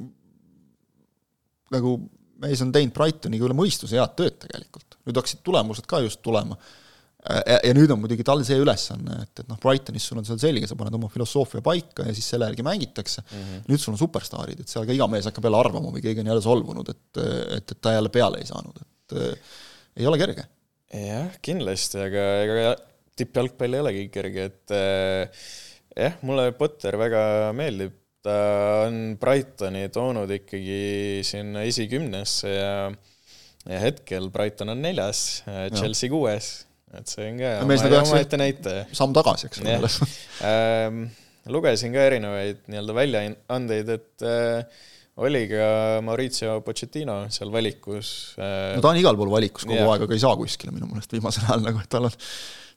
nagu 1.74 1.98
mees 2.42 2.60
on 2.64 2.72
teinud 2.74 2.94
Brightoniga 2.96 3.48
üle 3.48 3.56
mõistuse 3.58 3.98
head 3.98 4.16
tööd 4.18 4.38
tegelikult, 4.46 4.98
nüüd 5.04 5.18
hakkasid 5.20 5.42
tulemused 5.46 5.88
ka 5.90 6.00
just 6.04 6.22
tulema. 6.24 6.56
Ja, 7.28 7.58
ja 7.66 7.72
nüüd 7.74 7.90
on 7.90 7.98
muidugi 7.98 8.22
tal 8.24 8.40
see 8.46 8.56
ülesanne, 8.62 9.16
et, 9.24 9.40
et 9.42 9.48
noh, 9.50 9.58
Brightonis 9.60 10.04
sul 10.06 10.20
on 10.20 10.24
seal 10.24 10.38
selge, 10.40 10.68
sa 10.70 10.76
paned 10.78 10.94
oma 10.96 11.10
filosoofia 11.12 11.60
paika 11.66 12.06
ja 12.06 12.14
siis 12.16 12.28
selle 12.30 12.46
järgi 12.46 12.64
mängitakse 12.64 13.24
mm, 13.24 13.40
-hmm. 13.40 13.64
nüüd 13.68 13.82
sul 13.82 13.96
on 13.96 14.00
superstaarid, 14.00 14.62
et 14.62 14.70
seal 14.70 14.86
ka 14.88 14.94
iga 14.94 15.08
mees 15.10 15.26
hakkab 15.28 15.48
jälle 15.48 15.58
arvama 15.58 15.90
või 15.92 16.04
keegi 16.04 16.22
on 16.22 16.30
jälle 16.30 16.44
solvunud, 16.44 16.92
et, 16.94 17.20
et, 17.58 17.74
et 17.74 17.80
ta 17.82 17.96
jälle 17.98 18.12
peale 18.14 18.38
ei 18.40 18.46
saanud, 18.48 18.78
et 18.80 19.18
ei 19.98 20.06
ole 20.06 20.20
kerge 20.22 20.46
jah, 20.94 21.32
kindlasti, 21.44 22.00
aga 22.06 22.26
ega 22.44 22.74
tippjalgpall 23.18 23.76
ei 23.76 23.82
olegi 23.84 24.08
kerge, 24.14 24.48
et 24.52 24.74
äh, 24.76 25.46
jah, 25.98 26.18
mulle 26.26 26.50
Potter 26.58 26.96
väga 27.00 27.22
meeldib, 27.56 27.96
ta 28.24 28.38
on 28.88 29.14
Brightoni 29.20 29.86
toonud 29.94 30.30
ikkagi 30.34 31.22
sinna 31.26 31.62
esikümnesse 31.68 32.50
ja 32.50 32.72
ja 33.68 33.78
hetkel 33.82 34.30
Brighton 34.32 34.72
on 34.72 34.82
neljas, 34.82 35.42
Chelsea 35.76 36.10
kuues, 36.12 36.50
et 36.96 37.10
see 37.10 37.30
on 37.32 37.40
ka 37.40 37.54
oma, 37.64 38.02
omaette 38.02 38.40
näitaja. 38.40 38.84
samm 38.96 39.14
tagasi, 39.16 39.50
eks 39.50 39.64
ole. 39.64 39.90
Ähm, 40.48 41.08
lugesin 41.50 41.92
ka 41.94 42.04
erinevaid 42.06 42.62
nii-öelda 42.70 42.94
väljaandeid, 42.96 43.90
et 43.96 44.24
äh, 44.24 44.86
oli 45.24 45.44
ka 45.50 45.68
Maurizio 46.06 46.58
Pochettino 46.66 47.20
seal 47.32 47.52
valikus 47.54 48.10
äh,. 48.38 48.74
no 48.76 48.84
ta 48.84 48.92
on 48.92 49.00
igal 49.00 49.18
pool 49.18 49.32
valikus 49.32 49.66
kogu 49.66 49.78
yeah. 49.78 49.92
aeg, 49.92 50.06
aga 50.06 50.18
ei 50.18 50.22
saa 50.22 50.36
kuskile 50.38 50.74
minu 50.74 50.90
meelest 50.90 51.14
viimasel 51.16 51.48
ajal 51.48 51.64
nagu, 51.70 51.82
et 51.82 51.90
tal 51.92 52.06
on, 52.10 52.20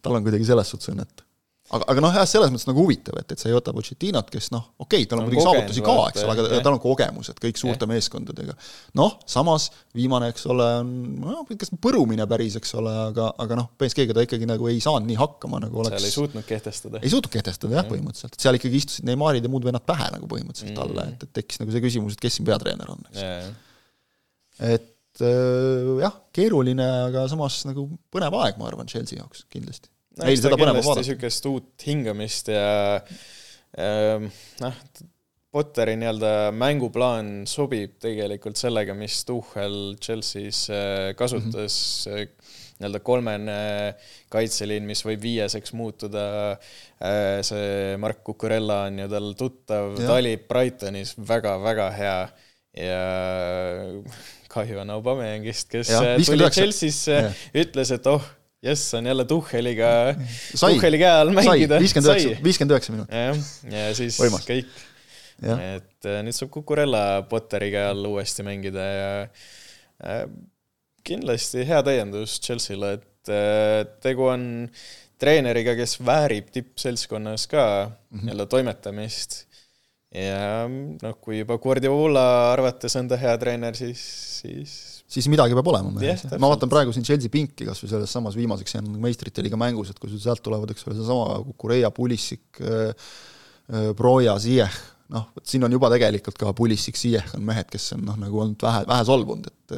tal 0.01 0.17
on 0.17 0.25
kuidagi 0.25 0.47
selles 0.49 0.73
suhtes 0.73 0.93
õnnetu 0.93 1.27
aga, 1.75 1.85
aga 1.93 2.03
noh, 2.03 2.13
jah, 2.15 2.27
selles 2.29 2.51
mõttes 2.51 2.67
nagu 2.67 2.83
huvitav, 2.83 3.17
et, 3.21 3.33
et 3.33 3.41
sa 3.41 3.47
ei 3.49 3.55
võta 3.55 3.73
Pochettinot, 3.75 4.29
kes 4.33 4.49
noh, 4.53 4.63
okei 4.81 5.03
okay,, 5.03 5.09
tal 5.09 5.21
on 5.21 5.27
muidugi 5.27 5.45
saavutusi 5.45 5.83
ka, 5.85 5.95
eks 6.11 6.23
ole, 6.25 6.35
aga 6.35 6.59
tal 6.65 6.75
on 6.75 6.81
kogemused 6.83 7.39
kõik 7.43 7.59
suurte 7.61 7.87
ja. 7.87 7.91
meeskondadega. 7.91 8.55
noh, 8.99 9.15
samas 9.29 9.69
viimane, 9.97 10.31
eks 10.33 10.47
ole, 10.51 10.67
on 10.81 10.91
noh, 11.23 11.45
kas 11.51 11.73
põrumine 11.83 12.27
päris, 12.31 12.57
eks 12.59 12.75
ole, 12.81 12.93
aga, 13.07 13.29
aga 13.45 13.59
noh, 13.61 13.71
BSG-ga 13.79 14.17
ta 14.17 14.25
ikkagi 14.27 14.49
nagu 14.49 14.69
ei 14.71 14.81
saanud 14.83 15.09
nii 15.09 15.19
hakkama, 15.21 15.61
nagu 15.65 15.83
oleks 15.83 15.97
seal 15.97 16.09
ei 16.09 16.15
suutnud 16.17 16.47
kehtestada. 16.49 17.01
ei 17.01 17.13
suutnud 17.13 17.33
kehtestada 17.33 17.79
jah 17.79 17.85
ja., 17.85 17.89
põhimõtteliselt, 17.93 18.39
seal 18.41 18.59
ikkagi 18.59 18.81
istusid 18.83 19.07
Neymarid 19.07 19.47
ja 19.47 19.53
muud 19.53 19.67
vennad 19.67 19.87
pähe 19.87 20.11
nagu 20.15 20.29
põhimõtteliselt 20.31 20.73
mm. 20.73 20.81
talle, 20.81 21.07
et, 21.13 21.27
et 21.27 21.35
tekkis 21.39 21.63
nagu 21.63 21.75
see 21.75 21.85
küsimus, 21.87 22.17
et 22.17 22.25
kes 22.27 22.39
siin 22.39 22.49
peatreener 22.51 22.91
on, 22.91 23.07
eks. 23.13 23.63
et 24.73 25.23
äh, 25.23 25.95
jah, 26.03 26.19
keeruline, 26.35 26.91
aga 27.07 27.25
samas 27.31 27.63
nagu 27.69 27.87
põnev 28.13 28.35
aeg, 28.43 28.59
ma 28.59 28.67
arvan, 28.67 28.91
Chelsea 28.91 29.19
jaoks 29.21 29.47
kindlasti 29.51 29.91
meil 30.25 30.39
seda 30.39 30.57
põnevam 30.59 30.81
vaadata. 30.81 31.03
niisugust 31.03 31.47
uut 31.49 31.87
hingamist 31.87 32.51
ja 32.53 32.67
äh, 32.97 34.29
noh, 34.61 34.83
Potteri 35.51 35.97
nii-öelda 35.99 36.53
mänguplaan 36.55 37.41
sobib 37.49 37.97
tegelikult 37.99 38.55
sellega, 38.55 38.93
mis 38.95 39.17
Tuchel 39.27 39.97
Chelsea's 39.99 40.61
äh, 40.71 41.09
kasutas 41.19 41.75
mm 42.07 42.13
-hmm. 42.13 42.53
nii-öelda 42.79 43.01
kolmene 43.03 43.57
kaitseliin, 44.31 44.87
mis 44.87 45.03
võib 45.05 45.21
viieseks 45.21 45.73
muutuda. 45.75 46.55
Äh, 47.03 47.41
see 47.43 47.97
Mark 47.97 48.23
Cucurella 48.23 48.85
on 48.87 49.03
ju 49.03 49.09
tal 49.11 49.33
tuttav, 49.35 49.97
ta 49.99 50.15
oli 50.15 50.37
Brightonis 50.37 51.17
väga-väga 51.19 51.89
hea 51.91 52.19
ja 52.77 53.03
kahju 54.51 54.79
on 54.79 54.89
Aubameyangist, 54.89 55.67
kes 55.71 55.91
ja, 55.91 56.15
tuli 56.25 56.47
Chelsea'sse, 56.47 57.25
ütles, 57.53 57.91
et 57.91 58.07
oh 58.07 58.23
jess, 58.61 58.93
on 58.93 59.05
jälle 59.05 59.25
Tuhheliga, 59.25 59.89
Tuhheli 60.59 61.01
käe 61.01 61.11
all 61.11 61.33
mängida. 61.33 61.79
viiskümmend 61.81 62.13
üheksa, 62.13 62.43
viiskümmend 62.45 62.75
üheksa 62.75 62.95
minutit. 62.95 63.15
jah, 63.17 63.43
ja 63.73 63.91
siis 63.97 64.19
Võimas. 64.21 64.45
kõik. 64.47 64.69
et 65.41 66.09
äh, 66.09 66.21
nüüd 66.25 66.37
saab 66.37 66.51
Kukurella 66.53 67.03
Potteri 67.29 67.71
käe 67.73 67.87
all 67.89 68.05
uuesti 68.11 68.45
mängida 68.45 68.85
ja 68.85 69.11
äh, 70.05 70.25
kindlasti 71.07 71.65
hea 71.65 71.81
täiendus 71.85 72.37
Chelsea'le, 72.45 72.97
et 72.99 73.33
äh, 73.33 73.79
tegu 74.05 74.29
on 74.29 74.43
treeneriga, 75.21 75.73
kes 75.77 75.97
väärib 76.05 76.53
tippseltskonnas 76.53 77.47
ka 77.49 77.63
mm 77.89 78.19
-hmm. 78.19 78.27
jälle 78.29 78.45
toimetamist. 78.45 79.45
ja 80.13 80.67
noh, 80.69 81.17
kui 81.21 81.39
juba 81.39 81.57
Guardiola 81.57 82.51
arvates 82.53 82.95
on 82.95 83.07
ta 83.07 83.17
hea 83.17 83.37
treener, 83.37 83.75
siis, 83.75 84.01
siis 84.41 84.90
siis 85.11 85.27
midagi 85.31 85.57
peab 85.57 85.67
olema 85.73 85.91
meeles 85.95 86.23
yeah,. 86.25 86.39
ma 86.41 86.51
vaatan 86.53 86.71
praegu 86.71 86.93
siin 86.95 87.05
Chelsea 87.07 87.31
pinki 87.33 87.67
kas 87.67 87.81
või 87.83 87.91
selles 87.91 88.15
samas 88.15 88.37
viimaseks 88.39 88.77
jäänud 88.77 89.01
meistrite 89.03 89.43
liiga 89.45 89.59
mängus, 89.59 89.91
et 89.91 89.99
kui 89.99 90.11
sul 90.11 90.21
sealt 90.23 90.43
tulevad, 90.45 90.71
eks 90.73 90.87
ole, 90.87 90.97
seesama 90.99 91.41
Kukureia, 91.49 91.91
Pulissik 91.95 92.61
äh,, 92.63 93.11
äh, 93.71 93.91
Broja, 93.97 94.37
Ziyech, 94.41 94.79
noh, 95.11 95.27
vot 95.35 95.47
siin 95.47 95.67
on 95.67 95.75
juba 95.75 95.91
tegelikult 95.93 96.39
ka 96.39 96.55
Pulissik, 96.57 96.99
Ziyech 96.99 97.35
on 97.37 97.45
mehed, 97.47 97.69
kes 97.71 97.91
on 97.97 98.05
noh, 98.07 98.19
nagu 98.21 98.43
olnud 98.45 98.67
vähe, 98.67 98.85
vähe 98.89 99.07
solvunud, 99.11 99.51
et 99.51 99.77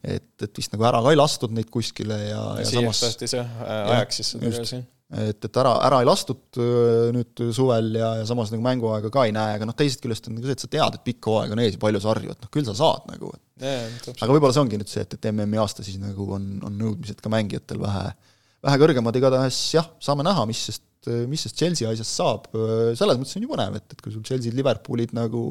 et, 0.00 0.30
et 0.40 0.56
vist 0.56 0.72
nagu 0.72 0.86
ära 0.88 1.02
ka 1.04 1.10
ei 1.12 1.18
lastud 1.18 1.52
neid 1.52 1.68
kuskile 1.72 2.16
ja, 2.22 2.38
ja, 2.38 2.62
ja 2.62 2.70
samas 2.70 3.02
tahtis 3.04 3.36
jah, 3.36 3.60
ajaks 3.66 4.22
siis 4.22 4.34
seda 4.36 4.48
tagasi 4.54 4.80
et, 5.10 5.44
et 5.44 5.60
ära, 5.62 5.72
ära 5.86 6.00
ei 6.02 6.08
lastud 6.08 6.60
nüüd 7.16 7.42
suvel 7.56 7.92
ja, 7.98 8.12
ja 8.20 8.26
samas 8.28 8.52
nagu 8.54 8.62
mänguaega 8.64 9.10
ka 9.12 9.26
ei 9.26 9.34
näe, 9.34 9.56
aga 9.58 9.68
noh, 9.68 9.76
teisest 9.76 10.02
küljest 10.04 10.28
on 10.30 10.36
nagu 10.38 10.46
see, 10.46 10.58
et 10.58 10.64
sa 10.64 10.70
tead, 10.70 10.98
et 10.98 11.06
pikk 11.06 11.30
hooaeg 11.30 11.54
on 11.54 11.62
ees 11.64 11.76
ja 11.76 11.82
palju 11.82 12.02
sarju, 12.04 12.34
et 12.34 12.44
noh, 12.44 12.52
küll 12.54 12.66
sa 12.68 12.76
saad 12.78 13.08
nagu, 13.10 13.32
et 13.34 13.66
yeah, 13.66 13.88
aga 14.16 14.30
võib-olla 14.30 14.54
see 14.56 14.64
ongi 14.64 14.80
nüüd 14.80 14.92
see, 14.92 15.06
et, 15.06 15.16
et 15.16 15.30
MM-i 15.32 15.62
aasta 15.62 15.86
siis 15.86 15.98
nagu 16.02 16.28
on, 16.36 16.52
on 16.66 16.78
nõudmised 16.78 17.22
ka 17.24 17.32
mängijatel 17.32 17.82
vähe, 17.82 18.06
vähe 18.68 18.82
kõrgemad, 18.84 19.18
igatahes 19.18 19.58
jah, 19.74 19.90
saame 20.02 20.26
näha, 20.26 20.46
mis 20.50 20.62
sest 20.70 20.86
mis 21.08 21.40
sellest 21.40 21.56
Chelsea 21.56 21.88
asjast 21.88 22.12
saab, 22.12 22.46
selles 22.98 23.16
mõttes 23.16 23.36
on 23.38 23.44
ju 23.44 23.48
põnev, 23.48 23.76
et, 23.78 23.94
et 23.94 24.02
kui 24.04 24.12
sul 24.12 24.24
Chelsea'd, 24.26 24.52
Liverpoolid 24.56 25.14
nagu 25.16 25.44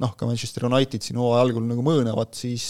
noh, 0.00 0.12
ka 0.16 0.28
Manchester 0.28 0.64
United 0.70 1.04
siin 1.04 1.18
hooaja 1.20 1.42
algul 1.44 1.66
nagu 1.68 1.84
mõõnavad, 1.84 2.32
siis, 2.36 2.64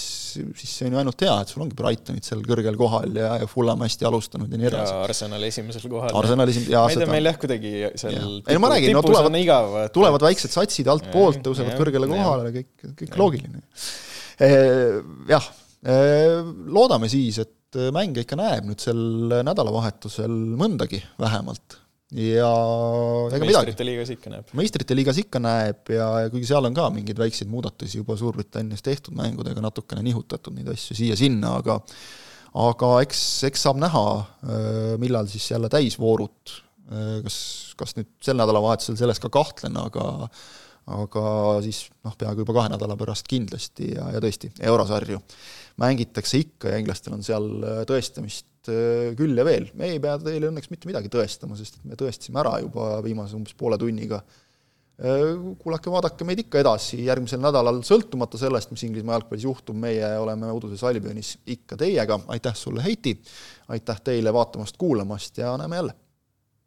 siis 0.58 0.72
see 0.72 0.88
on 0.88 0.96
ju 0.96 1.00
ainult 1.04 1.22
hea, 1.22 1.36
et 1.44 1.52
sul 1.52 1.62
ongi 1.62 1.78
Brightonid 1.78 2.26
seal 2.26 2.42
kõrgel 2.46 2.78
kohal 2.80 3.14
ja, 3.14 3.36
ja 3.42 3.50
Fulham 3.50 3.84
hästi 3.86 4.08
alustanud 4.10 4.50
ja 4.50 4.58
nii 4.58 4.70
edasi. 4.72 4.96
ja 4.96 5.06
Arsenal 5.06 5.46
esimesel 5.46 5.86
kohal. 5.92 6.10
Arsenal 6.18 6.50
esim-, 6.50 6.66
jaa, 6.72 6.82
ma 6.88 6.96
ei 6.96 7.00
tea, 7.02 7.10
meil 7.12 7.30
jah, 7.30 7.38
kuidagi 7.44 7.74
seal 8.02 8.18
ei 8.18 8.58
no 8.58 8.64
ma 8.64 8.72
räägin, 8.74 8.96
no 8.98 9.04
tulevad, 9.06 9.38
et... 9.84 9.94
tulevad 9.94 10.26
väiksed 10.26 10.56
satsid 10.56 10.90
altpoolt, 10.90 11.44
tõusevad 11.46 11.76
ja, 11.76 11.78
kõrgele 11.78 12.10
kohale, 12.10 12.52
kõik, 12.58 12.72
kõik 12.88 13.08
ja. 13.12 13.20
loogiline. 13.22 13.64
Jah, 15.30 15.50
loodame 16.74 17.10
siis, 17.12 17.38
et 17.46 17.82
mängija 17.94 18.26
ikka 18.26 18.38
näeb 18.40 18.66
nüüd 18.66 18.82
sel 18.82 19.00
nädalavahetusel 19.46 20.32
mõndagi 20.58 21.04
vähemalt 21.22 21.85
ja 22.14 22.50
ega 23.34 23.40
midagi. 23.42 23.72
meistrite 23.72 23.86
liigas 23.86 24.12
ikka 24.14 24.30
näeb. 24.30 24.52
meistrite 24.58 24.96
liigas 24.98 25.18
ikka 25.24 25.40
näeb 25.42 25.90
ja, 25.90 26.06
ja 26.22 26.30
kuigi 26.30 26.46
seal 26.46 26.68
on 26.68 26.76
ka 26.76 26.86
mingeid 26.94 27.18
väikseid 27.18 27.50
muudatusi 27.50 27.98
juba 27.98 28.14
Suurbritannias 28.18 28.84
tehtud 28.86 29.16
mängudega, 29.18 29.64
natukene 29.64 30.04
nihutatud 30.06 30.54
neid 30.54 30.70
asju 30.70 30.94
siia-sinna, 30.98 31.56
aga 31.62 31.80
aga 32.56 32.92
eks, 33.04 33.24
eks 33.50 33.66
saab 33.66 33.80
näha, 33.82 34.04
äh, 34.46 34.92
millal 35.02 35.26
siis 35.30 35.48
jälle 35.50 35.68
täisvoorud, 35.72 36.54
äh, 36.92 37.18
kas, 37.26 37.40
kas 37.80 37.96
nüüd 37.98 38.12
sel 38.24 38.38
nädalavahetusel, 38.38 38.96
selles 39.02 39.20
ka 39.22 39.32
kahtlen, 39.32 39.76
aga 39.82 40.28
aga 40.86 41.28
siis 41.66 41.86
noh, 42.06 42.14
peaaegu 42.18 42.44
juba 42.44 42.54
kahe 42.60 42.74
nädala 42.74 42.96
pärast 42.98 43.26
kindlasti 43.30 43.92
ja, 43.96 44.10
ja 44.14 44.20
tõesti, 44.22 44.52
eurosarju 44.62 45.18
mängitakse 45.82 46.38
ikka 46.40 46.70
ja 46.72 46.82
inglastel 46.82 47.16
on 47.16 47.24
seal 47.26 47.48
äh, 47.62 47.80
tõestamist 47.88 48.46
Äh, 48.70 49.12
küll 49.18 49.36
ja 49.38 49.44
veel, 49.46 49.68
me 49.78 49.92
ei 49.94 50.00
pea 50.02 50.16
teile 50.22 50.50
õnneks 50.50 50.70
mitte 50.72 50.88
midagi 50.90 51.10
tõestama, 51.12 51.56
sest 51.58 51.78
et 51.78 51.86
me 51.86 51.98
tõestasime 51.98 52.40
ära 52.42 52.56
juba 52.64 52.96
viimase 53.04 53.36
umbes 53.38 53.54
poole 53.58 53.78
tunniga. 53.80 54.22
Äh, 54.96 55.34
kuulake, 55.60 55.92
vaadake 55.92 56.26
meid 56.26 56.42
ikka 56.42 56.62
edasi 56.62 57.02
järgmisel 57.04 57.42
nädalal, 57.42 57.82
sõltumata 57.86 58.40
sellest, 58.40 58.72
mis 58.74 58.86
Inglismaa 58.88 59.18
jalgpallis 59.18 59.46
juhtub, 59.46 59.78
meie 59.82 60.08
oleme 60.18 60.50
uduses 60.56 60.82
Albionis 60.88 61.36
ikka 61.56 61.78
teiega, 61.84 62.18
aitäh 62.34 62.56
sulle, 62.58 62.82
Heiti, 62.84 63.14
aitäh 63.76 64.02
teile 64.10 64.34
vaatamast-kuulamast 64.34 65.42
ja 65.44 65.54
näeme 65.60 65.82
jälle! 65.82 66.05